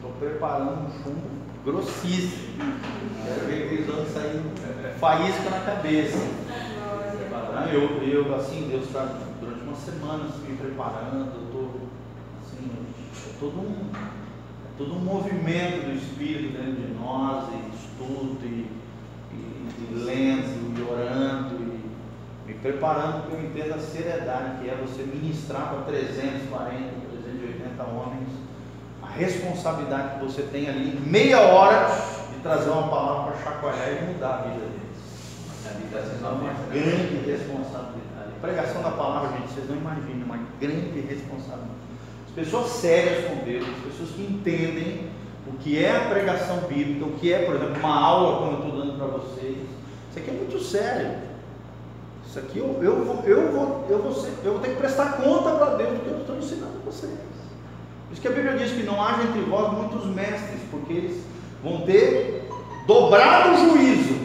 [0.07, 1.29] Estou preparando um chumbo
[1.65, 2.55] grossíssimo.
[3.25, 6.19] Quero ver aqueles homens saindo faísca na cabeça.
[7.73, 9.05] Eu, eu assim, Deus está
[9.41, 11.81] durante uma semana assim, me preparando, eu estou
[12.41, 18.39] assim, é todo um, é todo um movimento do Espírito dentro de nós, e estudo,
[18.45, 18.71] e,
[19.33, 24.77] e, e lendo, e orando, e me preparando porque eu entendo a seriedade que é
[24.77, 27.06] você ministrar para 340, 380 homens, a
[29.17, 31.89] responsabilidade que você tem ali, meia hora,
[32.33, 34.87] de trazer uma palavra para chacoalhar e mudar a vida deles.
[35.85, 38.31] Está sendo uma grande responsabilidade.
[38.37, 41.87] A pregação da palavra, gente, vocês não imaginam, uma grande responsabilidade.
[42.29, 45.11] As pessoas sérias com Deus, as pessoas que entendem
[45.47, 48.67] o que é a pregação bíblica, o que é, por exemplo, uma aula como eu
[48.67, 49.57] estou dando para vocês.
[50.11, 51.19] Isso aqui é muito sério.
[52.27, 55.53] Isso aqui eu, eu, vou, eu, vou, eu, vou eu vou ter que prestar conta
[55.53, 57.36] para Deus do que eu estou ensinando a vocês.
[58.07, 61.25] Por isso que a Bíblia diz que não haja entre vós muitos mestres, porque eles
[61.63, 62.49] vão ter
[62.87, 64.17] dobrado o juízo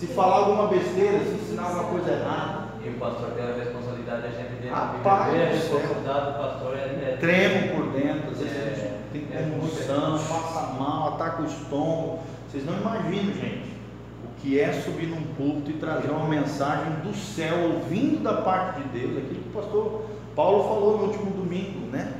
[0.00, 2.70] se falar alguma besteira, se ensinar alguma coisa errada.
[2.82, 6.80] E o pastor tem a responsabilidade, a gente dentro Rapaz, a responsabilidade do pastor é,
[6.80, 11.42] é tremo por dentro, às vezes é, a gente tem é convulsão, passa mal, ataca
[11.42, 12.20] o estômago.
[12.48, 13.76] Vocês não imaginam, gente,
[14.24, 18.80] o que é subir num púlpito e trazer uma mensagem do céu, ouvindo da parte
[18.80, 22.12] de Deus, aquilo que o pastor Paulo falou no último domingo, né?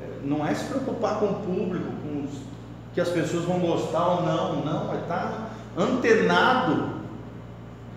[0.00, 2.40] É, não é se preocupar com o público, com os,
[2.94, 7.02] que as pessoas vão gostar ou não, não, é estar antenado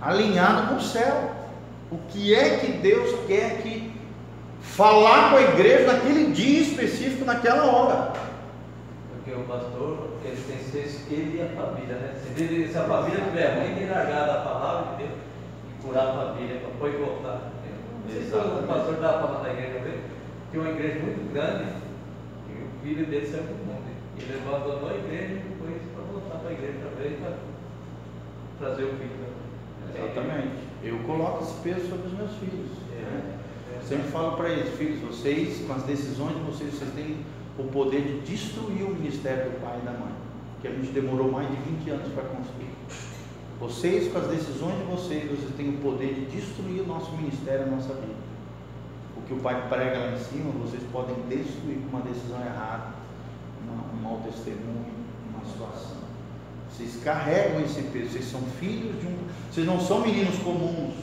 [0.02, 1.32] alinhado com o céu.
[1.92, 3.94] O que é que Deus quer que
[4.62, 8.14] falar com a igreja naquele dia específico, naquela hora?
[9.14, 12.16] Porque o pastor, ele tem que ser ele e a família, né?
[12.36, 15.20] Se, a família tiver ruim, tem largado a palavra de Deus
[15.70, 17.52] e curar a família, para depois voltar.
[18.06, 20.04] O pastor estava falando da igreja dele,
[20.52, 21.72] tinha uma igreja muito grande
[22.50, 23.86] e o filho dele saiu do mundo.
[24.18, 27.38] Ele abandonou a igreja e depois para voltar para a igreja também para
[28.60, 29.36] trazer o filho.
[29.96, 30.56] Exatamente.
[30.84, 32.72] Eu coloco esse peso sobre os meus filhos.
[32.92, 33.38] Né?
[33.84, 37.18] Sempre falo para eles, filhos, vocês, com as decisões de vocês, vocês têm
[37.58, 40.14] o poder de destruir o ministério do pai e da mãe,
[40.62, 42.74] que a gente demorou mais de 20 anos para construir.
[43.60, 47.64] Vocês, com as decisões de vocês, vocês têm o poder de destruir o nosso ministério,
[47.64, 48.26] a nossa vida.
[49.18, 52.94] O que o pai prega lá em cima, vocês podem destruir com uma decisão errada,
[53.94, 54.94] um mau testemunho,
[55.34, 56.06] uma situação.
[56.70, 59.18] Vocês carregam esse peso, vocês são filhos de um.
[59.50, 60.94] Vocês não são meninos comuns.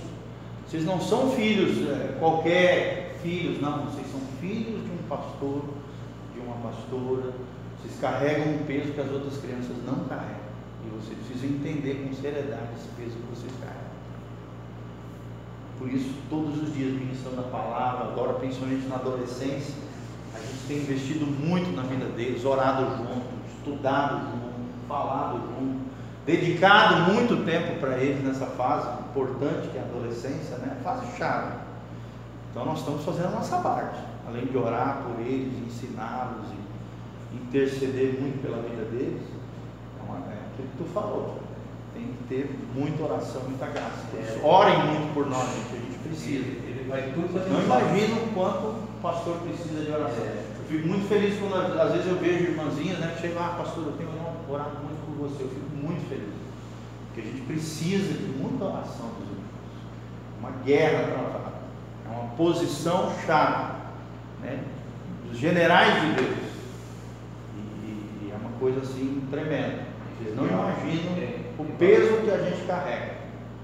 [0.69, 3.87] Vocês não são filhos, é, qualquer filhos, não.
[3.87, 5.63] Vocês são filhos de um pastor,
[6.35, 7.33] de uma pastora.
[7.81, 10.42] Vocês carregam um peso que as outras crianças não carregam.
[10.85, 13.93] E vocês precisam entender com seriedade esse peso que vocês carregam.
[15.79, 19.75] Por isso, todos os dias ministrando a palavra, agora principalmente na adolescência,
[20.35, 23.27] a gente tem investido muito na vida deles, orado junto,
[23.59, 24.53] estudado junto
[24.93, 25.81] falado junto,
[26.27, 30.77] dedicado muito tempo para eles nessa fase importante que é a adolescência, né?
[30.85, 31.57] Fase chave.
[32.51, 36.47] Então nós estamos fazendo a nossa parte, além de orar por eles, ensiná-los
[37.33, 39.23] e interceder muito pela vida deles.
[40.53, 41.41] É aquilo que tu falou.
[41.95, 44.07] Tem que ter muita oração, muita graça.
[44.15, 44.41] É.
[44.43, 45.77] Orem muito por nós, gente.
[45.77, 46.45] A gente precisa.
[46.45, 50.25] Ele vai tudo Não imagino o quanto o pastor precisa de oração.
[50.25, 50.45] É.
[50.59, 53.15] Eu fico muito feliz quando às vezes eu vejo irmãzinhas, né?
[53.15, 54.11] Que chegam, ah, pastor, eu tenho
[54.49, 55.43] orado muito por você.
[55.43, 56.33] Eu fico muito feliz.
[57.07, 59.43] Porque a gente precisa de muita oração dos irmãos.
[60.41, 61.53] Uma guerra travada.
[62.07, 63.75] É uma posição chave
[64.43, 64.65] né,
[65.29, 66.39] dos generais de Deus.
[67.57, 69.92] E, e, é uma coisa assim tremenda.
[70.23, 71.13] Vocês não imaginam
[71.59, 73.13] o peso que a gente carrega.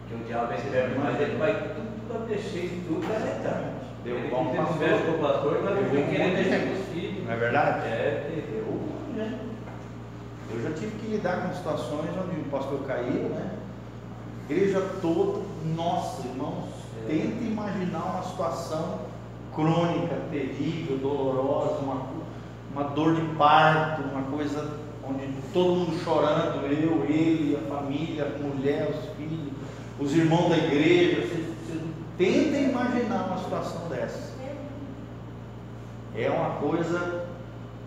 [0.08, 4.28] Que o diabo é mas ele vai tudo para mexer em tudo é Deu ele
[4.28, 5.14] bom pastor.
[5.14, 7.24] o pastor, mas ele querer mexer com os filhos.
[7.24, 7.86] Não é verdade?
[7.86, 8.80] É, eu,
[9.14, 9.38] né?
[10.50, 13.50] Eu já tive que lidar com situações onde o pastor caiu, né?
[14.48, 15.42] Igreja toda,
[15.76, 16.70] nossa, irmãos,
[17.04, 17.08] é.
[17.08, 19.00] tenta imaginar uma situação
[19.54, 22.06] crônica, terrível, dolorosa, uma,
[22.72, 28.42] uma dor de parto, uma coisa onde todo mundo chorando, eu, ele, a família, a
[28.42, 29.52] mulher, os filhos,
[29.98, 31.22] os irmãos da igreja.
[31.22, 31.80] Você, você
[32.16, 34.36] tenta imaginar uma situação dessa.
[36.14, 37.26] É uma coisa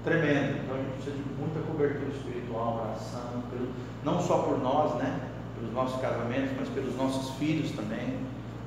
[0.04, 0.60] tremenda.
[0.64, 3.70] Então a gente precisa de muita cobertura espiritual, oração, pelo,
[4.04, 5.20] não só por nós, né?
[5.60, 8.20] Pelos nossos casamentos, mas pelos nossos filhos também.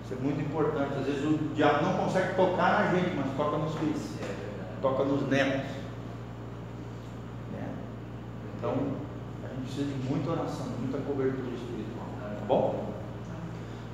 [0.05, 0.93] Isso é muito importante.
[0.99, 4.03] Às vezes o diabo não consegue tocar na gente, mas toca nos filhos,
[4.83, 5.84] toca nos netos.
[8.65, 8.73] Né?
[8.73, 8.75] Então
[9.45, 12.07] a gente precisa de muita oração, muita cobertura espiritual.
[12.21, 12.85] Tá bom?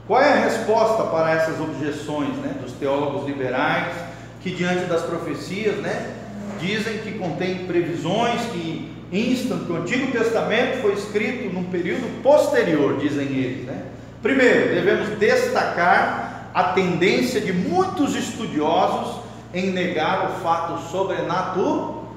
[0.06, 3.94] Qual é a resposta para essas objeções né, dos teólogos liberais
[4.42, 6.16] que diante das profecias, né,
[6.59, 12.98] dizem que contém previsões que instam que o Antigo Testamento foi escrito num período posterior,
[12.98, 13.66] dizem eles.
[13.66, 13.85] Né?
[14.22, 19.20] Primeiro, devemos destacar a tendência de muitos estudiosos
[19.54, 22.14] em negar o fato sobrenatural.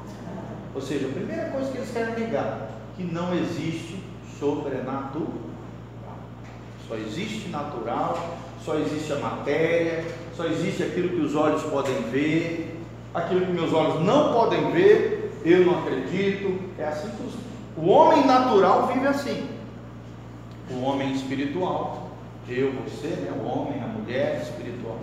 [0.75, 4.03] Ou seja, a primeira coisa que querem negar, que não existe
[4.39, 5.27] sobrenatural.
[6.87, 10.03] Só existe natural, só existe a matéria,
[10.35, 12.81] só existe aquilo que os olhos podem ver,
[13.13, 16.59] aquilo que meus olhos não podem ver, eu não acredito.
[16.77, 17.33] É assim que os...
[17.77, 19.47] o homem natural vive assim.
[20.69, 22.11] O homem espiritual,
[22.49, 23.31] eu, você, né?
[23.37, 24.97] o homem, a mulher espiritual,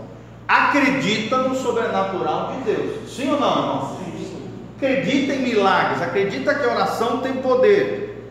[0.47, 3.11] acredita no sobrenatural de Deus.
[3.11, 3.97] Sim ou não, irmão?
[4.81, 8.31] Acredita em milagres, acredita que a oração tem poder.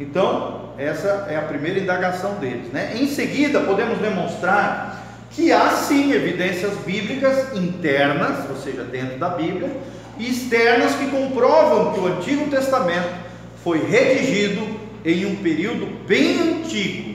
[0.00, 2.72] Então, essa é a primeira indagação deles.
[2.72, 2.96] Né?
[2.96, 9.70] Em seguida, podemos demonstrar que há sim evidências bíblicas internas, ou seja, dentro da Bíblia,
[10.18, 13.14] e externas que comprovam que o Antigo Testamento
[13.62, 14.66] foi redigido
[15.04, 17.14] em um período bem antigo.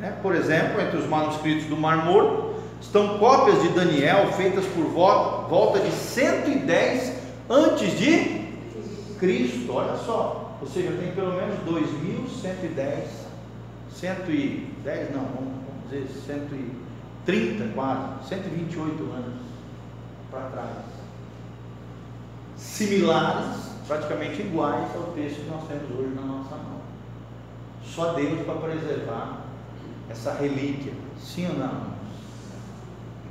[0.00, 0.12] Né?
[0.20, 5.78] Por exemplo, entre os manuscritos do Mar Morto estão cópias de Daniel feitas por volta,
[5.78, 7.17] de 110
[7.48, 8.48] antes de
[9.18, 9.72] Cristo.
[9.72, 13.04] Olha só, ou seja, tem pelo menos 2.110,
[13.92, 16.88] 110 não, vamos dizer 110
[17.28, 19.42] 30 quase, 128 anos
[20.30, 20.76] para trás.
[22.56, 26.80] Similares, praticamente iguais ao texto que nós temos hoje na nossa mão.
[27.84, 29.40] Só Deus para preservar
[30.08, 31.98] essa relíquia, sim ou não?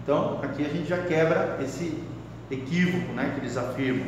[0.04, 2.04] Então, aqui a gente já quebra esse
[2.50, 4.06] equívoco né, que eles afirmam.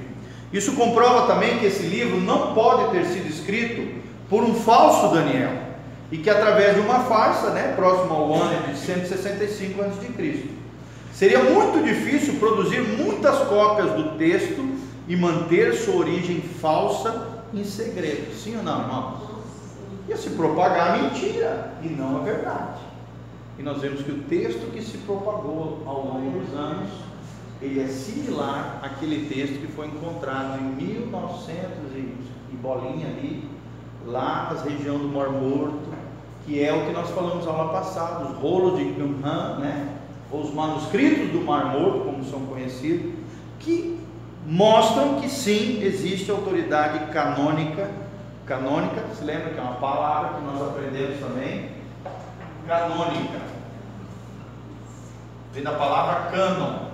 [0.52, 3.99] Isso comprova também que esse livro não pode ter sido escrito
[4.30, 5.69] por um falso Daniel
[6.12, 10.49] e que através de uma farsa, né, próximo ao ano de 165 a.C.,
[11.13, 14.67] seria muito difícil produzir muitas cópias do texto
[15.08, 18.34] e manter sua origem falsa em segredo.
[18.34, 19.30] Sim ou não, irmãos?
[20.08, 22.80] Ia se propagar a mentira e não a verdade.
[23.60, 26.89] E nós vemos que o texto que se propagou ao longo dos anos,
[27.62, 31.93] ele é similar àquele texto que foi encontrado em 1900
[32.52, 33.50] e bolinha ali,
[34.06, 35.89] lá na região do Mar Morto,
[36.45, 39.95] que é o que nós falamos aula passada, os rolos de Qumran, né?
[40.32, 43.13] os manuscritos do Mar Morto, como são conhecidos,
[43.60, 44.00] que
[44.45, 47.89] mostram que sim, existe autoridade canônica,
[48.45, 51.69] canônica, se lembra que é uma palavra que nós aprendemos também,
[52.67, 53.39] canônica,
[55.54, 56.88] vem da palavra cânon,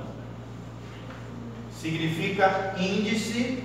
[1.86, 3.63] significa índice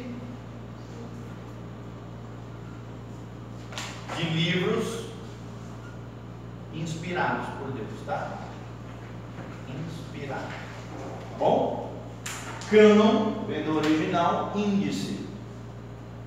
[4.15, 5.07] de livros
[6.75, 8.41] inspirados por Deus, tá?
[9.67, 10.43] Inspirado.
[10.43, 11.95] Tá bom?
[12.69, 15.21] Cânon vem do original índice.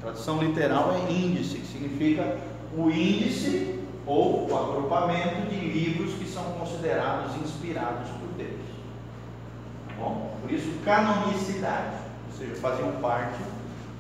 [0.02, 2.40] tradução literal é índice, que significa
[2.76, 8.60] o índice ou o agrupamento de livros que são considerados inspirados por Deus.
[9.90, 10.36] Tá bom?
[10.42, 10.43] Por
[10.84, 11.98] canonicidade,
[12.32, 13.40] ou seja, faziam parte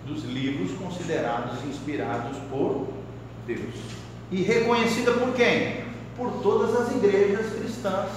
[0.05, 2.87] dos livros considerados inspirados por
[3.47, 3.75] Deus.
[4.31, 5.83] E reconhecida por quem?
[6.17, 8.09] por todas as igrejas cristãs,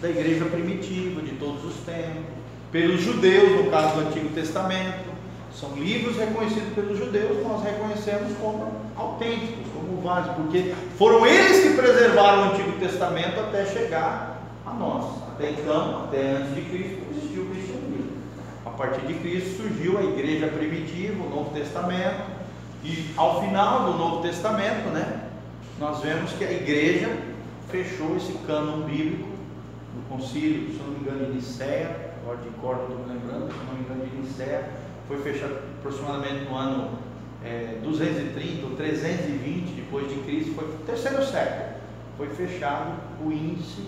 [0.00, 2.24] da igreja primitiva, de todos os tempos,
[2.72, 5.10] pelos judeus, no caso do Antigo Testamento.
[5.52, 11.74] São livros reconhecidos pelos judeus, nós reconhecemos como autênticos, como válidos, porque foram eles que
[11.74, 15.04] preservaram o Antigo Testamento até chegar a nós.
[15.34, 18.10] Até então, até antes de Cristo, existiu o cristianismo.
[18.64, 22.30] A partir de Cristo surgiu a igreja primitiva, o Novo Testamento,
[22.82, 25.28] e ao final do Novo Testamento, né,
[25.78, 27.14] nós vemos que a igreja
[27.68, 29.28] fechou esse cânon bíblico
[29.94, 33.52] no concílio, se não me engano, de Nicéia, agora de cor não estou me lembrando,
[33.52, 34.70] se não me engano, de Nicéia,
[35.06, 36.98] foi fechado aproximadamente no ano
[37.44, 41.74] é, 230 ou 320 depois de Cristo, foi terceiro século,
[42.16, 43.84] foi fechado o índice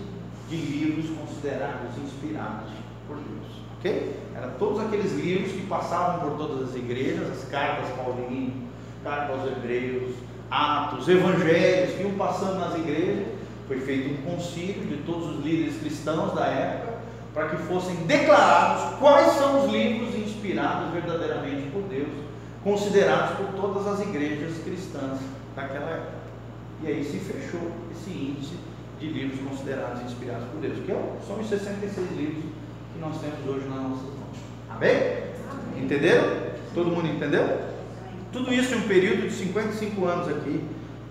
[0.47, 2.69] de livros considerados inspirados
[3.07, 3.62] por Deus.
[3.83, 4.15] Ok?
[4.33, 8.53] Eram todos aqueles livros que passavam por todas as igrejas, as cartas paulinas,
[9.03, 10.15] cartas aos hebreus,
[10.49, 13.27] Atos, Evangelhos que iam passando nas igrejas.
[13.67, 16.93] Foi feito um concílio de todos os líderes cristãos da época
[17.33, 22.13] para que fossem declarados quais são os livros inspirados verdadeiramente por Deus,
[22.63, 25.19] considerados por todas as igrejas cristãs
[25.57, 26.13] daquela época.
[26.83, 28.55] E aí se fechou esse índice
[28.99, 32.62] de livros considerados inspirados por Deus, que é são os 66 livros
[32.93, 34.37] que nós temos hoje nas nossas mãos.
[34.69, 35.23] Amém?
[35.77, 36.23] Entenderam?
[36.73, 37.61] Todo mundo entendeu?
[38.31, 40.63] Tudo isso em um período de 55 anos aqui,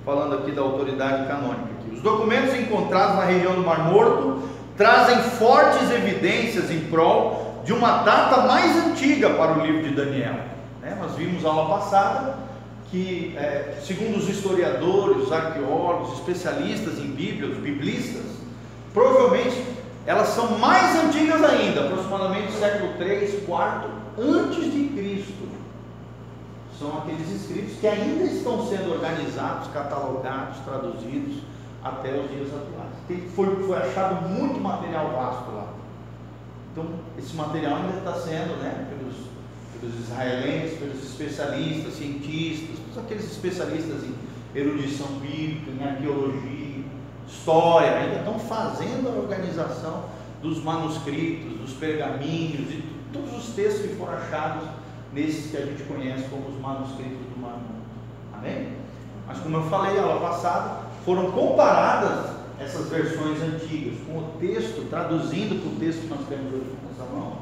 [0.05, 1.69] falando aqui da autoridade canônica.
[1.81, 1.97] Aqui.
[1.97, 7.99] Os documentos encontrados na região do Mar Morto trazem fortes evidências em prol de uma
[8.03, 10.35] data mais antiga para o livro de Daniel.
[10.81, 10.97] Né?
[11.01, 12.37] Nós vimos aula passada
[12.91, 18.23] que, é, segundo os historiadores, os arqueólogos, especialistas em Bíblia, os biblistas,
[18.93, 19.72] provavelmente
[20.07, 25.49] elas são mais antigas ainda, aproximadamente século 3, 4 antes de Cristo.
[26.79, 31.43] São aqueles escritos que ainda estão sendo organizados, catalogados, traduzidos
[31.85, 33.31] até os dias atuais.
[33.35, 35.69] Foi, foi achado muito material vasto lá.
[36.73, 36.87] Então,
[37.19, 39.15] esse material ainda está sendo, né, pelos,
[39.79, 44.15] pelos israelenses, pelos especialistas, cientistas, aqueles especialistas em
[44.55, 46.62] erudição bíblica, em arqueologia,
[47.33, 50.05] história, ainda estão fazendo a organização
[50.43, 54.69] dos manuscritos, dos pergaminhos e todos os textos que foram achados
[55.13, 57.59] nesses que a gente conhece como os manuscritos do Mar
[58.33, 58.73] Amém?
[59.27, 65.61] Mas como eu falei aula passada, foram comparadas essas versões antigas com o texto, traduzindo
[65.61, 67.39] para o texto que nós temos hoje nessa mão,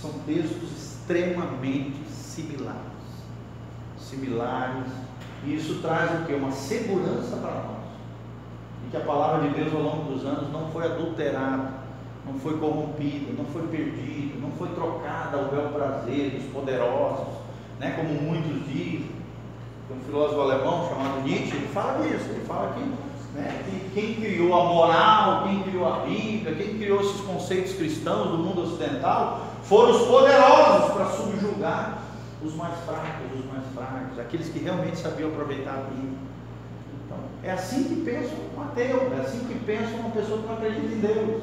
[0.00, 2.80] são textos extremamente similares.
[3.98, 4.92] Similares.
[5.44, 6.34] E isso traz o que?
[6.34, 7.85] Uma segurança para nós.
[8.86, 11.70] E que a palavra de Deus ao longo dos anos não foi adulterada,
[12.24, 17.34] não foi corrompida, não foi perdida, não foi trocada ao bel prazer dos poderosos,
[17.78, 17.94] né?
[17.96, 19.16] como muitos dizem.
[19.88, 22.80] Um filósofo alemão chamado Nietzsche, ele fala disso, ele fala que
[23.36, 23.62] né?
[23.92, 28.62] Quem criou a moral, quem criou a Bíblia, quem criou esses conceitos cristãos do mundo
[28.62, 32.02] ocidental foram os poderosos para subjugar
[32.42, 36.18] os mais fracos, os mais fracos, aqueles que realmente sabiam aproveitar a Bíblia.
[37.46, 40.92] É assim que pensa um ateu, é assim que pensa uma pessoa que não acredita
[40.92, 41.42] em Deus.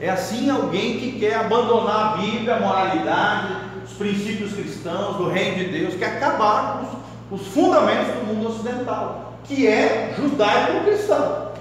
[0.00, 5.58] É assim alguém que quer abandonar a Bíblia, a moralidade, os princípios cristãos, do reino
[5.58, 6.80] de Deus, que acabar
[7.28, 11.52] com os, os fundamentos do mundo ocidental que é judaico-cristão.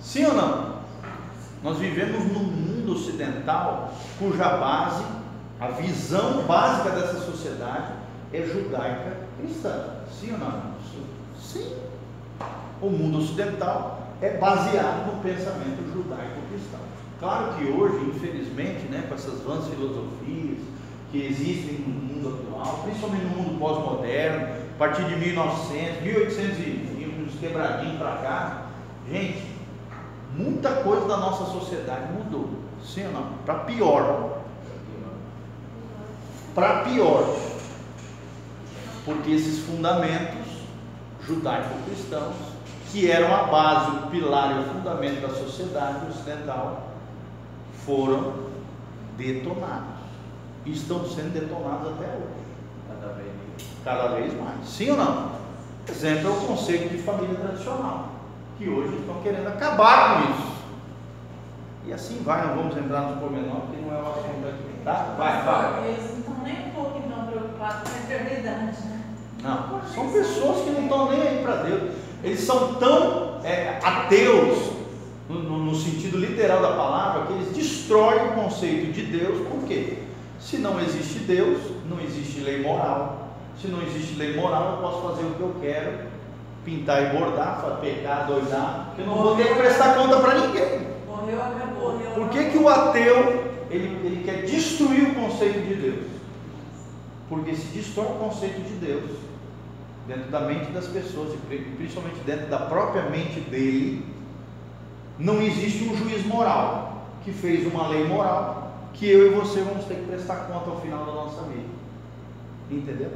[0.00, 0.70] Sim ou não?
[1.62, 5.04] Nós vivemos num mundo ocidental cuja base,
[5.60, 7.92] a visão básica dessa sociedade
[8.32, 9.96] é judaica cristã.
[10.18, 10.62] Sim ou não?
[11.38, 11.89] Sim.
[12.80, 16.80] O mundo ocidental é baseado no pensamento judaico-cristão.
[17.18, 20.58] Claro que hoje, infelizmente, né, com essas vãs filosofias
[21.12, 26.90] que existem no mundo atual, principalmente no mundo pós-moderno, a partir de 1900, 1800
[27.40, 28.66] quebradinho para cá.
[29.10, 29.42] Gente,
[30.36, 32.50] muita coisa da nossa sociedade mudou.
[32.84, 33.32] Sim ou não?
[33.44, 34.42] Para pior.
[36.54, 37.36] Para pior.
[39.04, 40.46] Porque esses fundamentos
[41.26, 42.36] judaico-cristãos,
[42.90, 46.88] que eram a base, o pilar e o fundamento da sociedade ocidental,
[47.86, 48.34] foram
[49.16, 50.00] detonados.
[50.66, 52.40] E estão sendo detonados até hoje.
[52.88, 53.30] Cada vez,
[53.84, 54.68] Cada vez mais.
[54.68, 55.30] Sim ou não?
[55.88, 58.10] Exemplo é o conceito de família tradicional,
[58.58, 60.50] que hoje estão querendo acabar com isso.
[61.86, 64.84] E assim vai, não vamos entrar nos pormenores, porque não é o assunto aqui.
[64.84, 65.14] Tá?
[65.16, 65.88] Vai, vai.
[65.88, 69.04] Eles não estão nem um pouco então, preocupados com a eternidade, né?
[69.42, 72.09] Não, são pessoas que não estão nem aí para Deus.
[72.22, 74.70] Eles são tão é, ateus,
[75.28, 79.98] no, no, sentido literal da palavra, que eles destroem o conceito de Deus, por quê?
[80.38, 81.58] Se não existe Deus,
[81.88, 83.28] não existe lei moral,
[83.60, 86.10] se não existe lei moral, eu posso fazer o que eu quero,
[86.64, 90.88] pintar e bordar, pecar, doidar, porque eu não vou ter que prestar conta para ninguém.
[91.06, 91.98] Morreu, acabou.
[92.14, 96.06] Por que, que o ateu ele, ele quer destruir o conceito de Deus?
[97.28, 99.29] Porque se destrói o conceito de Deus
[100.10, 104.04] dentro da mente das pessoas, e principalmente dentro da própria mente dele,
[105.18, 109.84] não existe um juiz moral que fez uma lei moral que eu e você vamos
[109.84, 111.68] ter que prestar conta ao final da nossa vida.
[112.70, 113.10] Entendeu?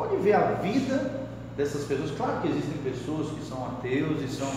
[0.00, 2.10] pode ver a vida dessas pessoas.
[2.12, 4.50] Claro que existem pessoas que são ateus e são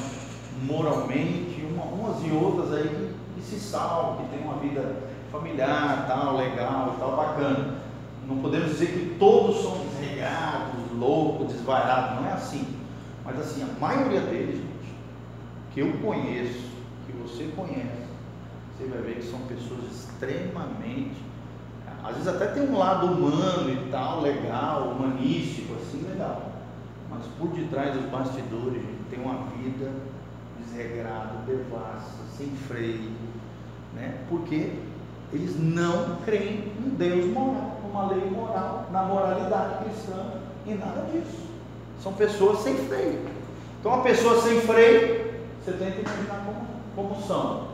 [0.62, 6.06] moralmente, uma, umas e outras aí que, que se salvam, que têm uma vida familiar,
[6.08, 7.76] tal, legal, tal, bacana.
[8.26, 12.68] Não podemos dizer que todos são desregados, loucos, desvairados, não é assim.
[13.26, 14.96] Mas assim, a maioria deles, gente,
[15.74, 16.72] que eu conheço,
[17.06, 18.04] que você conhece,
[18.78, 21.34] você vai ver que são pessoas extremamente
[22.04, 26.52] às vezes até tem um lado humano e tal, legal, humanístico, assim, legal.
[27.10, 29.90] Mas por detrás dos bastidores, gente, tem uma vida
[30.60, 33.10] desregrada, devassa, sem freio,
[33.96, 34.18] né?
[34.28, 34.74] Porque
[35.32, 41.44] eles não creem em Deus moral, numa lei moral, na moralidade cristã, e nada disso.
[42.02, 43.20] São pessoas sem freio.
[43.80, 45.34] Então, uma pessoa sem freio,
[45.64, 46.66] você tenta imaginar como,
[46.96, 47.68] como são.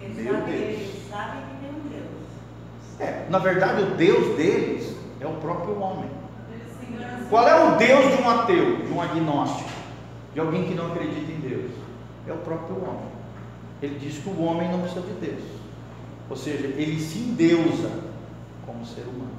[0.00, 0.62] Eles Meu sabem, Deus.
[0.62, 1.50] Eles sabem
[3.00, 6.10] é, na verdade, o Deus deles é o próprio homem.
[7.30, 9.70] Qual é o Deus de um ateu, de um agnóstico,
[10.34, 11.70] de alguém que não acredita em Deus?
[12.28, 13.08] É o próprio homem.
[13.80, 15.59] ele diz que o homem não precisa de Deus.
[16.30, 17.90] Ou seja, ele se endeusa
[18.64, 19.34] como ser humano.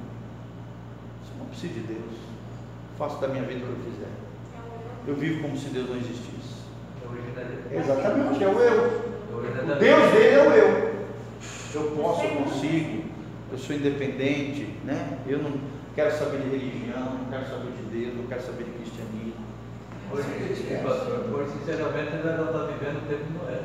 [1.24, 2.12] Você não precisa de Deus.
[2.98, 4.10] Faço da minha vida o que eu quiser.
[5.08, 6.62] Eu vivo como se Deus não existisse.
[7.72, 9.12] Exatamente, é o eu.
[9.32, 10.92] O Deus dele é o eu.
[11.74, 13.04] Eu posso, eu consigo,
[13.50, 15.18] eu sou independente, né?
[15.26, 15.52] Eu não
[15.94, 19.42] quero saber de religião, não quero saber de Deus, não quero saber de cristianismo.
[20.10, 20.18] Por,
[21.30, 23.60] por sinceramente, ainda não está vivendo o tempo de Noé.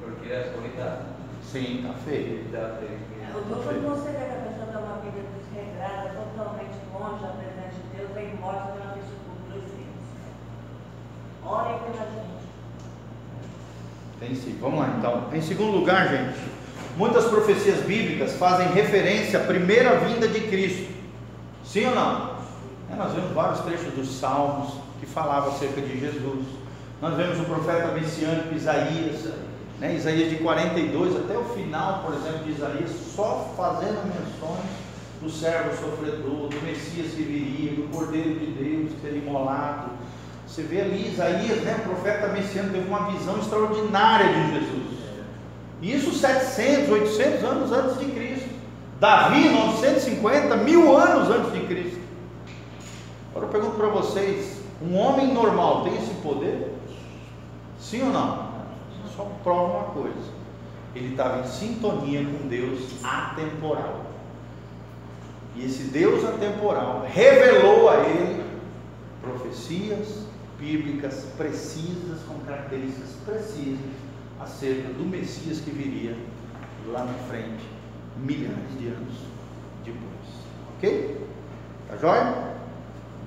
[0.00, 1.11] Porque as coisas está.
[1.50, 2.44] Sim, está feio.
[2.46, 2.98] Está feio.
[3.34, 7.76] O doutor você vê que a pessoa está uma vida desregrada, totalmente longe da presença
[7.82, 10.02] de Deus, vem morte isso por dois filhos.
[11.44, 12.42] Orem pela gente.
[14.20, 14.58] Tem sim.
[14.60, 15.28] Vamos lá então.
[15.32, 16.38] Em segundo lugar, gente,
[16.96, 20.92] muitas profecias bíblicas fazem referência à primeira vinda de Cristo.
[21.64, 22.36] Sim ou não?
[22.92, 26.46] É, nós vemos vários trechos dos Salmos que falavam acerca de Jesus.
[27.00, 29.32] Nós vemos o profeta messiânico Isaías,
[29.82, 29.96] né?
[29.96, 34.70] Isaías de 42 até o final, por exemplo, de Isaías, só fazendo menções
[35.20, 39.90] do servo sofredor, do Messias que viria, do Cordeiro de Deus que seria imolado.
[40.46, 44.92] Você vê ali Isaías, né, o profeta messiânico, teve uma visão extraordinária de Jesus.
[45.82, 48.48] Isso 700, 800 anos antes de Cristo.
[49.00, 52.00] Davi, 950, mil anos antes de Cristo.
[53.30, 56.72] Agora eu pergunto para vocês: um homem normal tem esse poder?
[57.80, 58.51] Sim ou não?
[59.16, 60.30] Só prova uma coisa:
[60.94, 64.06] ele estava em sintonia com Deus atemporal.
[65.54, 68.42] E esse Deus atemporal revelou a ele
[69.20, 70.26] profecias
[70.58, 73.78] bíblicas precisas, com características precisas
[74.40, 76.16] acerca do Messias que viria
[76.86, 77.64] lá na frente,
[78.16, 79.14] milhares de anos
[79.84, 80.02] depois.
[80.76, 81.20] Ok?
[81.88, 82.52] Tá jóia?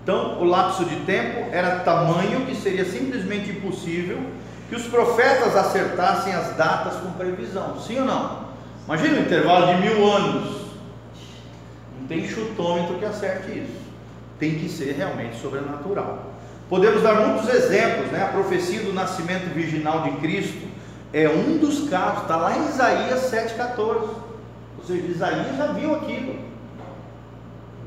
[0.04, 4.20] Então, o lapso de tempo era tamanho que seria simplesmente impossível
[4.70, 7.80] que os profetas acertassem as datas com previsão.
[7.80, 8.45] Sim ou não?
[8.86, 10.66] Imagina um intervalo de mil anos.
[11.99, 13.86] Não tem chutômetro que acerte isso.
[14.39, 16.32] Tem que ser realmente sobrenatural.
[16.70, 18.24] Podemos dar muitos exemplos, né?
[18.24, 20.68] A profecia do nascimento virginal de Cristo
[21.13, 23.78] é um dos casos, está lá em Isaías 7,14.
[23.78, 26.39] Ou seja, Isaías já viu aquilo.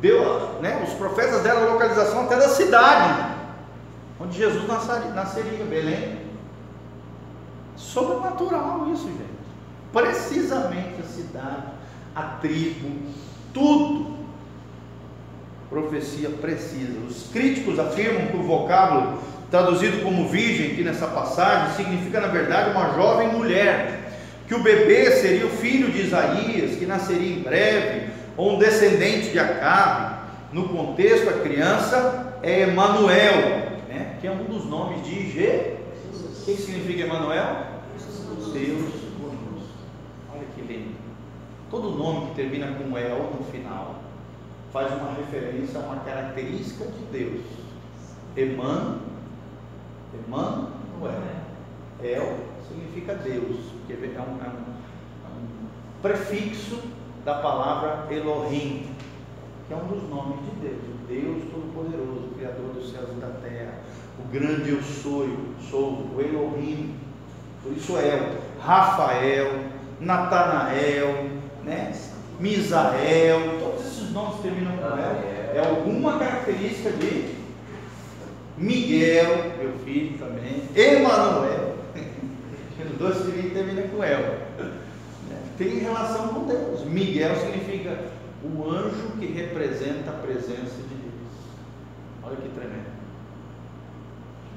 [0.00, 0.82] Deu, né?
[0.86, 3.38] Os profetas deram a localização até da cidade
[4.20, 6.17] onde Jesus nasceria, Belém.
[7.78, 9.38] Sobrenatural isso, gente.
[9.92, 11.62] Precisamente a cidade,
[12.14, 12.90] a tribo,
[13.54, 14.18] tudo
[15.70, 16.98] profecia precisa.
[17.06, 19.18] Os críticos afirmam que o vocábulo
[19.50, 24.10] traduzido como virgem aqui nessa passagem significa na verdade uma jovem mulher,
[24.46, 29.30] que o bebê seria o filho de Isaías, que nasceria em breve, ou um descendente
[29.30, 30.18] de Acabe.
[30.52, 33.36] No contexto, a criança é Emanuel,
[33.88, 34.16] né?
[34.20, 35.77] que é um dos nomes de Jesus.
[36.48, 37.56] Que significa Emanuel?
[38.54, 38.90] Deus
[39.20, 39.68] conosco.
[40.32, 40.96] Olha que lindo.
[41.70, 43.96] Todo nome que termina com El no final
[44.72, 47.44] faz uma referência a uma característica de Deus.
[48.34, 49.00] Eman,
[50.14, 51.20] Emmanuel.
[52.02, 52.36] El
[52.66, 54.72] significa Deus, que é um, é um,
[55.24, 56.80] é um prefixo
[57.26, 58.88] da palavra Elohim,
[59.66, 63.38] que é um dos nomes de Deus, o Deus Todo-Poderoso, Criador dos céus e da
[63.42, 63.82] terra,
[64.18, 65.26] o grande eu sou,
[65.70, 66.94] sou o Elohim,
[67.62, 69.64] por isso El, Rafael,
[70.00, 71.30] Natanael,
[71.64, 71.92] né?
[72.40, 77.36] Misael, todos esses nomes terminam com El, é alguma característica de
[78.56, 81.76] Miguel, meu filho também, Emanuel,
[82.92, 84.48] os dois filhos terminam com El,
[85.58, 86.84] tem relação com Deus.
[86.84, 87.98] Miguel significa
[88.44, 91.32] o anjo que representa a presença de Deus.
[92.22, 92.97] Olha que tremendo.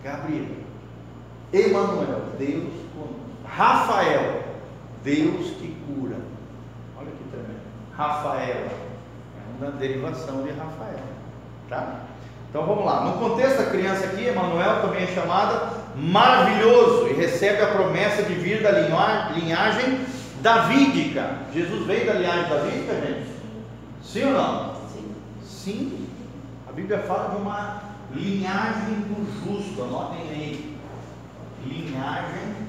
[0.04, 0.48] Gabriel,
[1.54, 3.20] Emanuel, Deus conosco.
[3.46, 4.44] Rafael,
[5.04, 6.16] Deus que cura.
[6.98, 7.62] Olha que tremendo.
[7.96, 11.00] Rafael, é uma derivação de Rafael,
[11.70, 12.02] tá?
[12.50, 13.06] Então vamos lá.
[13.06, 18.34] No contexto da criança aqui, Emanuel também é chamada maravilhoso e recebe a promessa de
[18.34, 20.00] vir da linhagem
[20.42, 21.38] davídica.
[21.54, 23.32] Jesus veio da linhagem davídica, gente?
[24.04, 24.76] Sim ou não?
[24.88, 25.16] Sim.
[25.44, 26.08] Sim.
[26.68, 29.84] A Bíblia fala de uma linhagem do justo.
[29.84, 30.78] Anotem aí.
[31.66, 32.68] Linhagem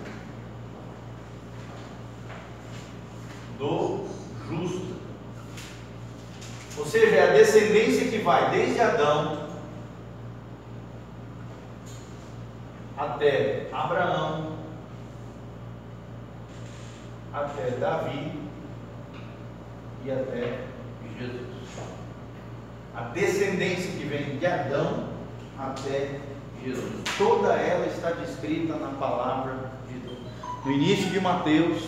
[3.59, 4.07] do
[4.49, 4.93] justo.
[6.79, 9.43] Ou seja, é a descendência que vai desde Adão
[12.97, 14.59] até Abraão,
[17.33, 18.33] até Davi
[20.05, 20.61] e até
[21.19, 21.43] Jesus.
[22.95, 25.12] A descendência que vem de Adão
[25.67, 26.21] até
[26.65, 27.03] Jesus.
[27.19, 30.19] Toda ela está descrita na palavra de Deus.
[30.65, 31.83] no início de Mateus,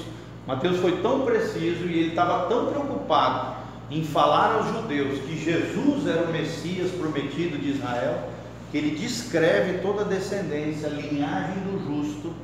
[0.46, 3.56] Mateus foi tão preciso e ele estava tão preocupado
[3.90, 8.28] em falar aos judeus que Jesus era o Messias prometido de Israel,
[8.70, 12.34] que ele descreve toda a descendência, a linhagem do justo,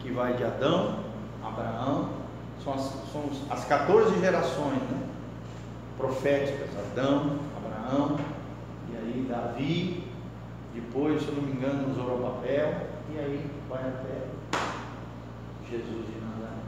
[0.00, 1.00] que vai de Adão,
[1.44, 2.10] Abraão,
[2.64, 4.98] são as, são as 14 gerações né?
[5.96, 8.18] proféticas, Adão, Abraão,
[8.90, 10.07] e aí Davi,
[10.80, 14.28] depois, se eu não me engano, Zorobabel, e aí vai até
[15.68, 16.62] Jesus de Nazaré.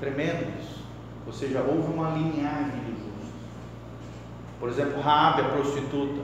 [0.00, 0.82] Tremendo isso.
[1.26, 3.30] Ou seja, houve uma linhagem de justos.
[4.58, 6.22] Por exemplo, Raabe, a prostituta,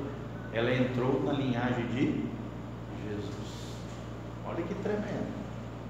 [0.52, 2.24] ela entrou na linhagem de
[3.08, 3.76] Jesus.
[4.46, 5.38] Olha que tremendo.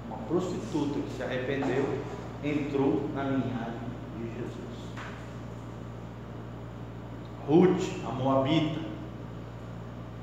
[0.07, 1.97] Uma prostituta que se arrependeu
[2.43, 4.59] entrou na linhagem de Jesus.
[7.47, 8.88] Ruth, a moabita,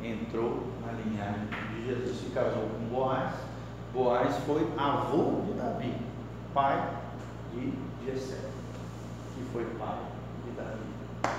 [0.03, 3.32] entrou na linhagem de Jesus, se casou com Boaz.
[3.92, 5.94] Boaz foi avô de Davi,
[6.53, 6.88] pai
[7.53, 7.72] de
[8.05, 8.38] Jessé,
[9.34, 9.99] que foi pai
[10.44, 11.36] de Davi.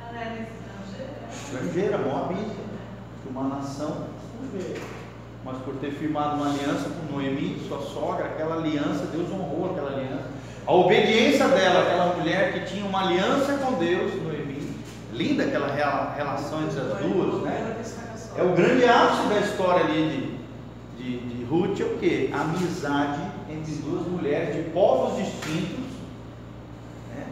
[0.00, 1.28] Ela era estrangeira?
[1.32, 2.62] Estrangeira, moabita,
[3.22, 4.08] de uma nação
[4.42, 4.80] estrangeira.
[5.44, 9.92] Mas por ter firmado uma aliança com Noemi, sua sogra, aquela aliança, Deus honrou aquela
[9.92, 10.28] aliança.
[10.66, 14.12] A obediência dela, aquela mulher que tinha uma aliança com Deus,
[15.16, 17.82] linda aquela rela- relação entre as duas, né?
[18.36, 20.38] É o grande ápice da história ali
[20.98, 22.30] de, de, de Ruth, é o que?
[22.32, 25.86] A amizade entre duas mulheres de povos distintos,
[27.14, 27.26] né?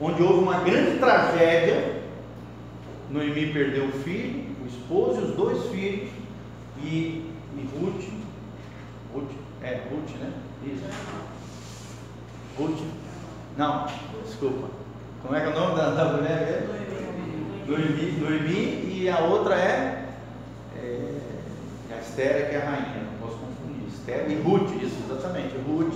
[0.00, 2.02] onde houve uma grande tragédia.
[3.10, 6.08] Noemi perdeu o filho, o esposo e os dois filhos,
[6.82, 8.04] e, e Ruth,
[9.14, 9.30] Ruth,
[9.62, 10.32] é Ruth, né?
[10.66, 10.84] Isso.
[12.58, 12.80] Ruth,
[13.56, 13.86] não,
[14.24, 14.68] desculpa.
[15.22, 16.82] Como é que é o nome da, da mulher mesmo?
[17.66, 20.08] Noemi, Noemi e a outra é,
[20.76, 23.86] é a Esther, que é a rainha, não posso confundir.
[23.88, 25.54] Esther e Ruth, isso, exatamente.
[25.66, 25.94] Ruth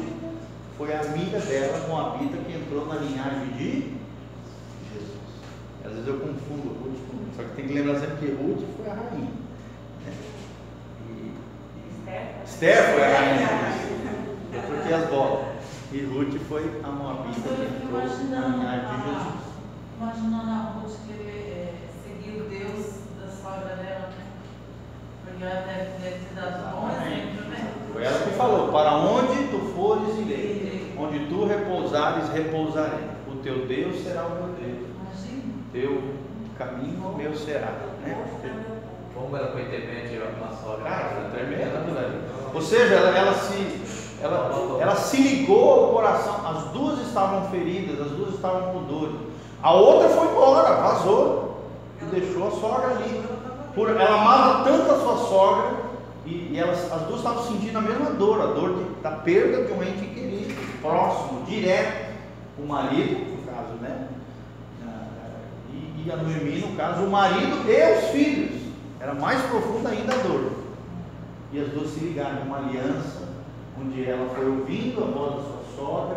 [0.78, 3.96] foi a amiga dela com a Bita que entrou na linhagem de
[4.92, 5.26] Jesus.
[5.84, 8.90] Às vezes eu confundo Ruth com só que tem que lembrar sempre que Ruth foi
[8.90, 9.30] a rainha.
[10.06, 10.12] né?
[11.10, 13.48] E, e Esther foi a rainha.
[14.54, 15.55] Eu troquei as bolas.
[15.92, 19.46] E Ruth foi a Moabita que entrou na imaginando linhagem de a, Jesus.
[19.96, 24.26] imaginando a Ruth querer é, seguir o Deus da sogra dela, né?
[25.24, 27.72] Porque ela deve, deve ter dado bom exemplo, né?
[27.92, 30.96] Foi ela que falou: Para onde tu fores, irei.
[30.98, 33.06] Onde tu repousares, repousarei.
[33.28, 34.88] O teu Deus será o meu Deus.
[35.00, 35.54] Imagina.
[35.72, 36.14] Teu
[36.58, 37.72] caminho o meu será.
[38.02, 38.26] Né?
[39.14, 40.84] Como ela foi temente uma sogra.
[40.84, 42.20] Cara, tremendo aquilo ali.
[42.52, 46.46] Ou seja, ela, ela se, ela, ela se ligou ao coração.
[46.46, 49.12] As duas estavam feridas, as duas estavam com dor.
[49.62, 51.60] A outra foi embora, vazou
[52.02, 53.22] e deixou a sogra ali.
[53.74, 55.70] Por, ela amava tanto a sua sogra
[56.24, 59.64] e, e elas, as duas estavam sentindo a mesma dor, a dor de- da perda
[59.64, 62.06] de um ente querido, próximo, direto.
[62.58, 64.08] O marido, no caso, né?
[64.86, 65.06] Ah,
[65.72, 68.62] E, e a Noemi, no caso, o marido e os filhos.
[68.98, 70.52] Era mais profunda ainda a dor.
[71.52, 73.15] E as duas se ligaram, uma aliança,
[73.80, 76.16] onde ela foi ouvindo a voz da sua sogra,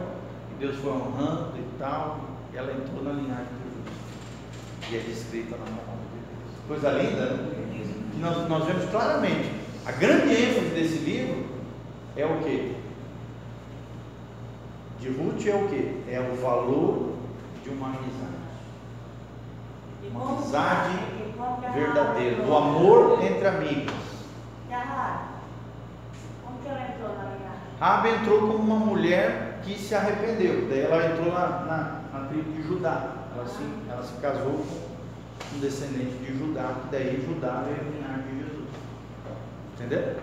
[0.52, 2.20] e Deus foi honrando e tal,
[2.54, 4.92] e ela entrou na linhagem de Jesus.
[4.92, 6.58] E é descrita na palavra de Deus.
[6.68, 7.60] Coisa linda, né?
[8.12, 9.52] Que nós, nós vemos claramente.
[9.86, 11.46] A grande ênfase desse livro
[12.16, 12.76] é o que?
[15.00, 16.04] De Ruth é o que?
[16.10, 17.14] É o valor
[17.64, 18.40] de uma amizade.
[20.12, 21.00] Uma amizade
[21.74, 23.94] verdadeira, do amor entre amigos.
[26.44, 27.39] Como que ela entrou na?
[27.80, 30.68] Rabi entrou como uma mulher que se arrependeu.
[30.70, 33.14] Daí ela entrou na, na, na tribo de Judá.
[33.34, 34.66] Ela se, ela se casou
[35.50, 38.68] com um descendente de Judá, que daí Judá veio a de Jesus.
[39.76, 40.18] Entendeu?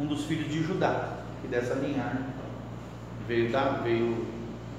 [0.00, 2.24] Um dos filhos de Judá, que dessa linhagem
[3.28, 4.24] veio, da, veio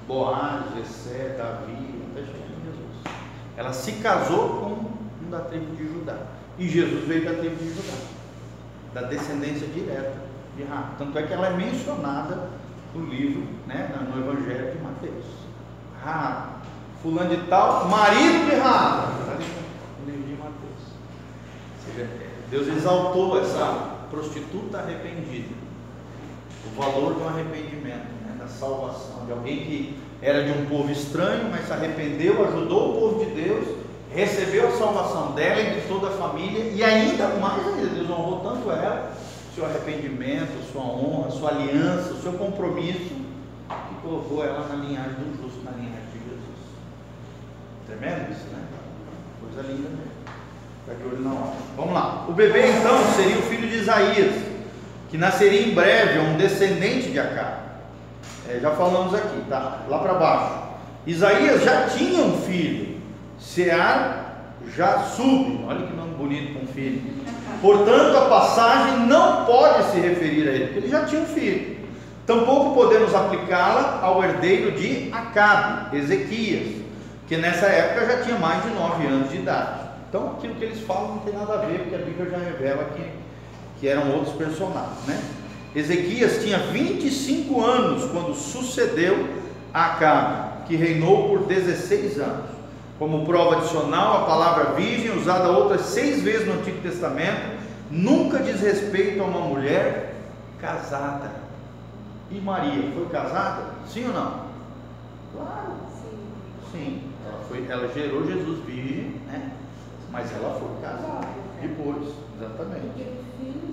[0.08, 3.16] Boaz, Jessé, Davi, até chegar em Jesus.
[3.56, 6.18] Ela se casou com um da tribo de Judá.
[6.58, 7.98] E Jesus veio da tribo de Judá,
[8.92, 10.25] da descendência direta
[10.56, 10.96] de Rabi.
[10.98, 12.50] Tanto é que ela é mencionada
[12.94, 15.26] no livro, né, no Evangelho de Mateus.
[16.04, 16.50] Rabi,
[17.02, 19.46] fulano de tal, marido de ali
[20.00, 22.10] no livro de Mateus.
[22.50, 25.54] Deus exaltou essa prostituta arrependida.
[26.66, 31.50] O valor do arrependimento, né, da salvação, de alguém que era de um povo estranho,
[31.52, 33.68] mas se arrependeu, ajudou o povo de Deus,
[34.14, 38.72] recebeu a salvação dela e de toda a família, e ainda mais Deus honrou tanto
[38.72, 39.12] ela,
[39.56, 43.16] seu arrependimento, sua honra, sua aliança, seu compromisso,
[43.90, 46.60] que colocou ela na linhagem do justo, na linhagem de Jesus.
[47.88, 48.62] Tremendo isso, né?
[49.40, 50.12] Coisa linda mesmo.
[50.84, 51.54] Fica de olho na hora.
[51.78, 52.26] Vamos lá.
[52.28, 54.36] O bebê então seria o filho de Isaías,
[55.10, 57.64] que nasceria em breve um descendente de Acabe.
[58.50, 59.86] É, já falamos aqui, tá?
[59.88, 60.66] Lá para baixo.
[61.08, 63.00] Isaías já tinha um filho,
[63.40, 64.26] Sear
[64.76, 67.02] Jasub, olha que nome bonito com um filho.
[67.62, 71.76] Portanto, a passagem não pode se referir a ele, porque ele já tinha um filho.
[72.26, 76.84] Tampouco podemos aplicá-la ao herdeiro de Acabe, Ezequias,
[77.28, 79.86] que nessa época já tinha mais de nove anos de idade.
[80.10, 82.90] Então, aquilo que eles falam não tem nada a ver, porque a Bíblia já revela
[82.96, 83.04] que,
[83.80, 85.22] que eram outros personagens, né?
[85.76, 89.28] Ezequias tinha 25 anos quando sucedeu
[89.74, 92.55] Acabe, que reinou por 16 anos.
[92.98, 97.58] Como prova adicional, a palavra virgem, usada outras seis vezes no Antigo Testamento,
[97.92, 100.16] nunca diz respeito a uma mulher
[100.62, 101.32] casada.
[102.32, 103.64] E Maria foi casada?
[103.88, 104.46] Sim ou não?
[105.34, 105.74] Claro.
[106.72, 107.02] Sim.
[107.26, 109.52] Ela, foi, ela gerou Jesus virgem, né?
[110.12, 111.28] Mas ela foi casada
[111.62, 113.02] depois, exatamente.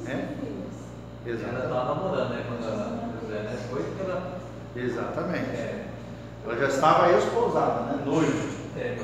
[0.06, 0.12] É?
[1.24, 1.64] Ela Exatamente.
[1.64, 2.44] estava namorando, né?
[2.48, 3.58] Quando ela José, né?
[3.70, 4.38] Foi ela.
[4.74, 5.50] Exatamente.
[5.50, 5.86] É,
[6.44, 8.02] Ela já estava esposada, né?
[8.04, 8.51] Noiva.
[8.76, 8.96] É.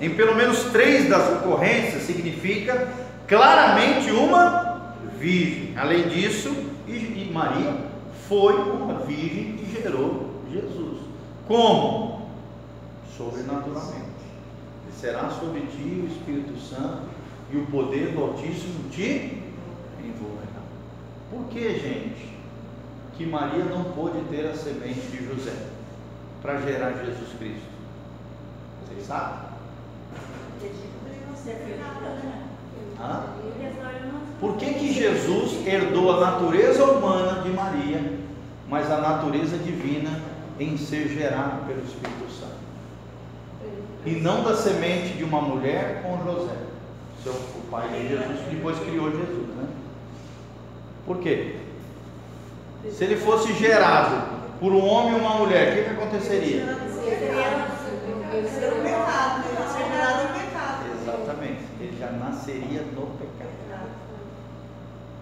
[0.00, 2.88] Em pelo menos três das ocorrências significa
[3.26, 5.76] claramente uma virgem.
[5.76, 6.54] Além disso,
[6.86, 7.74] e, e Maria
[8.28, 10.98] foi uma virgem que gerou Jesus.
[11.46, 12.28] Como?
[13.16, 14.08] Sobrenaturalmente.
[14.88, 17.02] E será sobre ti o Espírito Santo
[17.52, 19.42] e o poder do Altíssimo te
[20.00, 20.62] envolverá.
[21.30, 22.28] Por que, gente,
[23.16, 25.54] que Maria não pôde ter a semente de José
[26.42, 27.77] para gerar Jesus Cristo?
[28.88, 29.48] Vocês sabem?
[34.40, 38.18] Por que, que Jesus herdou a natureza humana de Maria,
[38.68, 40.10] mas a natureza divina
[40.58, 42.58] em ser gerado pelo Espírito Santo?
[44.06, 46.56] E não da semente de uma mulher com José,
[47.22, 49.68] seu, o pai de Jesus, que depois criou Jesus, né?
[51.04, 51.56] Por quê?
[52.90, 56.64] Se ele fosse gerado por um homem e uma mulher, o que, que aconteceria?
[61.02, 63.48] Exatamente, ele já nasceria no pecado.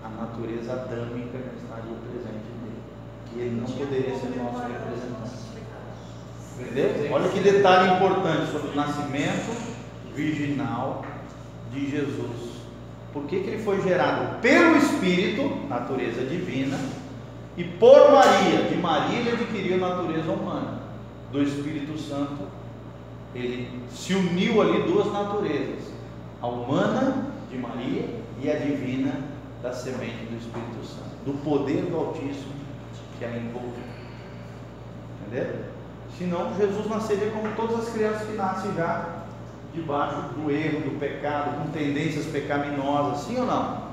[0.04, 2.82] A natureza adâmica já estaria presente nele.
[3.34, 5.46] E ele não poderia ser nosso representante.
[6.58, 7.12] Entendeu?
[7.12, 9.76] Olha que detalhe importante sobre o nascimento
[10.14, 11.04] virginal
[11.70, 12.56] de Jesus.
[13.12, 16.78] Por que, que ele foi gerado pelo Espírito, natureza divina,
[17.56, 20.82] e por Maria, de Maria ele adquiriu a natureza humana.
[21.32, 22.46] Do Espírito Santo,
[23.36, 25.92] ele se uniu ali duas naturezas,
[26.40, 28.08] a humana de Maria
[28.40, 29.20] e a divina
[29.62, 32.56] da semente do Espírito Santo, do poder do Altíssimo
[33.18, 33.82] que a envolve.
[35.26, 35.64] Entendeu?
[36.16, 39.24] Senão Jesus nasceria como todas as crianças que nascem já
[39.74, 43.86] debaixo do erro, do pecado, com tendências pecaminosas, sim ou não?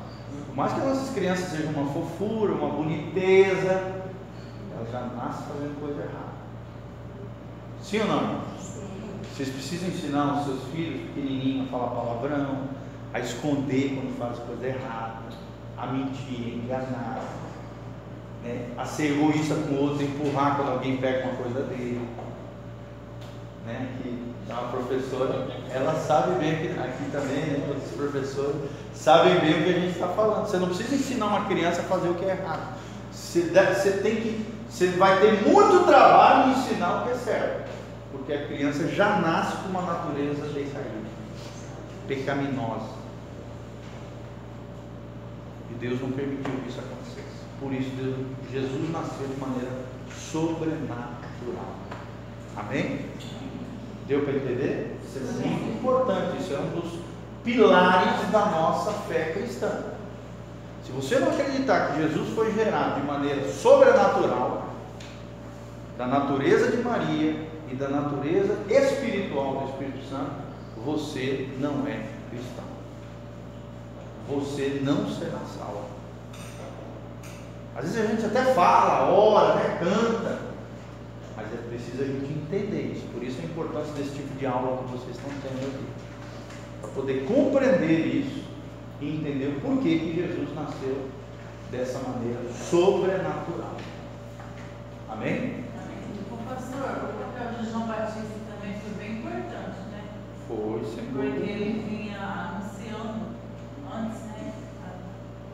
[0.47, 4.03] Por mais que as nossas crianças sejam uma fofura, uma boniteza,
[4.75, 6.33] elas já nascem fazendo coisa errada.
[7.81, 8.41] Sim ou não?
[9.33, 12.67] Vocês precisam ensinar os seus filhos pequenininhos a falar palavrão,
[13.11, 15.23] a esconder quando faz coisa errada,
[15.75, 17.23] a mentir, a enganar,
[18.43, 18.67] né?
[18.77, 22.07] a ser egoísta com o outro, empurrar quando alguém pega uma coisa dele.
[23.65, 23.89] Né?
[24.03, 27.63] Que uma professora, ela sabe bem que aqui também, né?
[27.67, 28.55] Todos os professores
[28.93, 30.45] sabem bem o que a gente está falando.
[30.45, 32.77] Você não precisa ensinar uma criança a fazer o que é errado.
[33.11, 37.15] Você, deve, você tem que, você vai ter muito trabalho em ensinar o que é
[37.15, 37.69] certo,
[38.23, 41.09] porque a criança já nasce com uma natureza decaída,
[42.07, 43.03] pecaminosa.
[45.69, 47.43] E Deus não permitiu que isso acontecesse.
[47.59, 48.15] Por isso Deus,
[48.49, 49.71] Jesus nasceu de maneira
[50.09, 51.75] sobrenatural.
[52.55, 53.05] Amém?
[54.07, 54.97] Deu para entender?
[55.03, 56.41] Isso é muito importante.
[56.41, 56.99] Isso é um dos
[57.43, 59.83] pilares da nossa fé cristã.
[60.85, 64.69] Se você não acreditar que Jesus foi gerado de maneira sobrenatural,
[65.97, 70.43] da natureza de Maria e da natureza espiritual do Espírito Santo,
[70.85, 72.65] você não é cristão.
[74.29, 75.87] Você não será salvo.
[77.75, 80.39] Às vezes a gente até fala, ora, né, canta,
[81.35, 83.07] mas é preciso a gente entender isso.
[83.11, 85.85] Por isso a importância desse tipo de aula que vocês estão tendo aqui.
[86.79, 88.43] Para poder compreender isso
[89.01, 91.09] e entender o porquê que Jesus nasceu
[91.71, 93.77] dessa maneira sobrenatural.
[95.09, 95.63] Amém?
[96.31, 100.03] O pastor, o papel de João Batista também foi bem importante, né?
[100.85, 103.25] Sem Porque ele vinha anunciando
[103.91, 104.53] antes, né?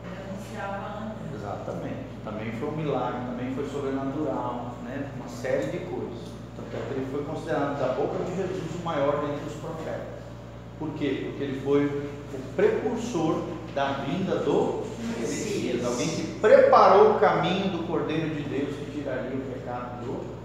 [0.04, 1.34] Ele anunciava antes.
[1.34, 2.10] Exatamente.
[2.24, 5.10] Também foi um milagre, também foi sobrenatural, né?
[5.16, 6.30] Uma série de coisas.
[6.56, 10.20] Tanto é que ele foi considerado da boca de Jesus o maior dentre os profetas.
[10.78, 11.28] Por quê?
[11.30, 13.42] Porque ele foi o precursor
[13.74, 14.84] da vinda do
[15.18, 20.06] Messias, alguém que preparou o caminho do Cordeiro de Deus que tiraria o pecado do
[20.06, 20.40] mundo.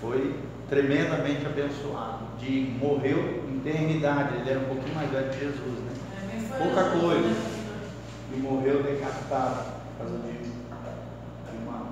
[0.00, 0.34] Foi
[0.68, 2.24] tremendamente abençoado.
[2.38, 5.92] De morreu em eternidade, ele era um pouquinho mais velho que Jesus, né?
[6.32, 7.28] É, Pouca assim, coisa.
[7.28, 7.50] né?
[8.34, 11.86] E morreu decapitado por causa de de uma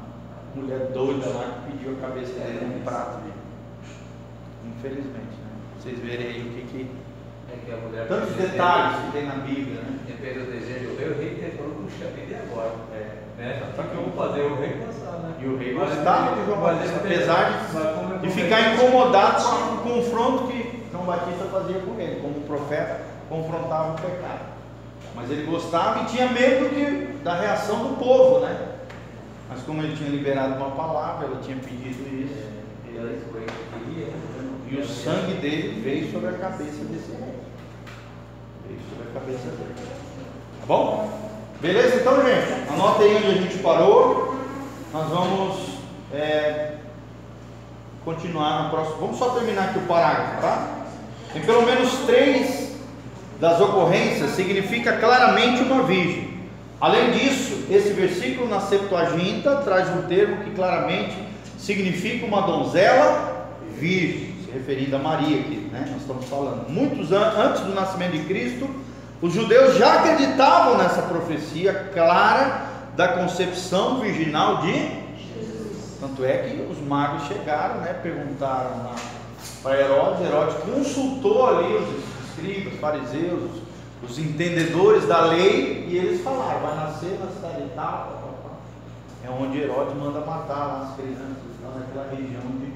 [0.55, 3.21] mulher doida lá que pediu a cabeça dele num prato.
[4.65, 5.51] Infelizmente, né?
[5.79, 6.91] Vocês verem aí o que que.
[7.53, 9.99] É que a mulher Tantos detalhes que tem na Bíblia, né?
[10.07, 12.73] Ele fez o desejo do rei, o rei teve falou, puxa vida, e agora?
[12.95, 13.22] É.
[13.43, 13.61] Né?
[13.75, 15.35] Só que eu vou fazer o rei passar, né?
[15.41, 18.75] E o rei gostava ele- de João Batista, ele- apesar de- como de ele- ficar
[18.75, 24.53] incomodado com o confronto que João Batista fazia com ele, como profeta confrontava o pecado.
[25.17, 28.57] Mas ele gostava e tinha medo de, da reação do povo, né?
[29.51, 32.49] Mas como ele tinha liberado uma palavra, ela tinha pedido isso,
[32.89, 33.13] E né?
[34.71, 37.35] e o sangue dele veio sobre a cabeça desse rei.
[38.67, 39.75] Veio sobre a cabeça dele.
[40.61, 41.32] Tá bom?
[41.63, 42.73] Beleza então, gente?
[42.73, 44.37] Anota aí onde a gente parou.
[44.93, 45.59] Nós vamos
[46.13, 46.73] é,
[48.05, 48.97] continuar no próximo.
[48.97, 50.87] Vamos só terminar aqui o parágrafo, tá?
[51.33, 52.73] Tem pelo menos três
[53.39, 56.37] das ocorrências significa claramente uma virgem.
[56.81, 61.15] Além disso, esse versículo na Septuaginta traz um termo que claramente
[61.57, 65.87] significa uma donzela virgem, se referindo a Maria aqui, né?
[65.93, 66.69] Nós estamos falando.
[66.69, 68.69] Muitos an antes do nascimento de Cristo,
[69.23, 72.67] os judeus já acreditavam nessa profecia clara
[72.97, 75.03] da concepção virginal de
[76.03, 78.91] tanto é que os magos chegaram, né, perguntaram
[79.63, 83.63] para Herodes, Herodes consultou ali os escribas, fariseus,
[84.03, 88.21] os, entendedores da lei, e eles falaram, vai nascer na cidade tal,
[89.25, 92.73] é onde Herodes manda matar as crianças, naquela região onde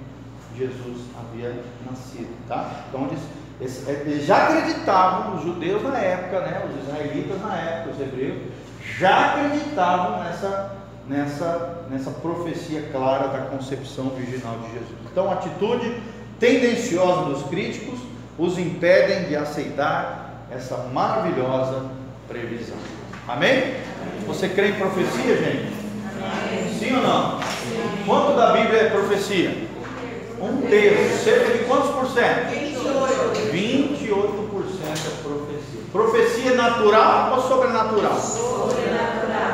[0.57, 2.85] Jesus havia nascido, tá?
[2.89, 3.19] Então eles,
[3.61, 8.39] eles- eles já acreditavam, os judeus na época, né, os israelitas na época, os hebreus,
[8.99, 10.73] já acreditavam nessa,
[11.09, 14.99] nessa, nessa profecia clara da concepção virginal de Jesus.
[15.11, 15.97] Então, a atitude
[16.39, 17.99] tendenciosa dos críticos
[18.39, 21.87] os impedem de aceitar essa maravilhosa
[22.29, 22.77] previsão.
[23.27, 23.75] Amém?
[24.27, 25.77] Você crê em profecia, gente?
[26.79, 27.41] Sim ou não?
[28.07, 29.67] Quanto da Bíblia é profecia?
[30.41, 31.25] Um terço.
[31.25, 32.51] Cerca de quantos por cento?
[33.53, 35.81] 28% é profecia.
[35.93, 38.21] Profecia natural ou sobrenatural?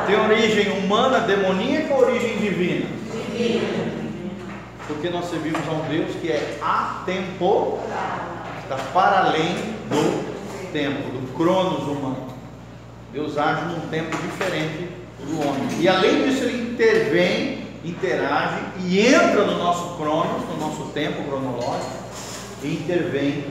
[0.05, 2.85] Tem origem humana, demoníaca ou origem divina?
[4.87, 7.83] Porque nós servimos a um Deus que é atemporal,
[8.61, 9.55] está para além
[9.89, 12.27] do tempo, do cronos humano.
[13.13, 15.67] Deus age num tempo diferente do homem.
[15.79, 22.02] E além disso, ele intervém, interage e entra no nosso cronos, no nosso tempo cronológico,
[22.63, 23.45] e intervém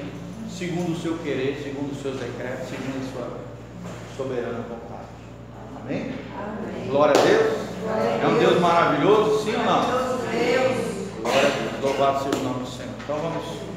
[0.50, 3.40] segundo o seu querer, segundo os seus decretos, segundo a sua
[4.16, 5.08] soberana vontade.
[5.80, 6.12] Amém?
[6.88, 7.62] Glória a Deus.
[8.22, 9.82] É um Deus maravilhoso, sim ou não?
[11.20, 11.82] Glória a Deus.
[11.82, 12.92] Louvado seja o nome do Senhor.
[13.02, 13.71] Então vamos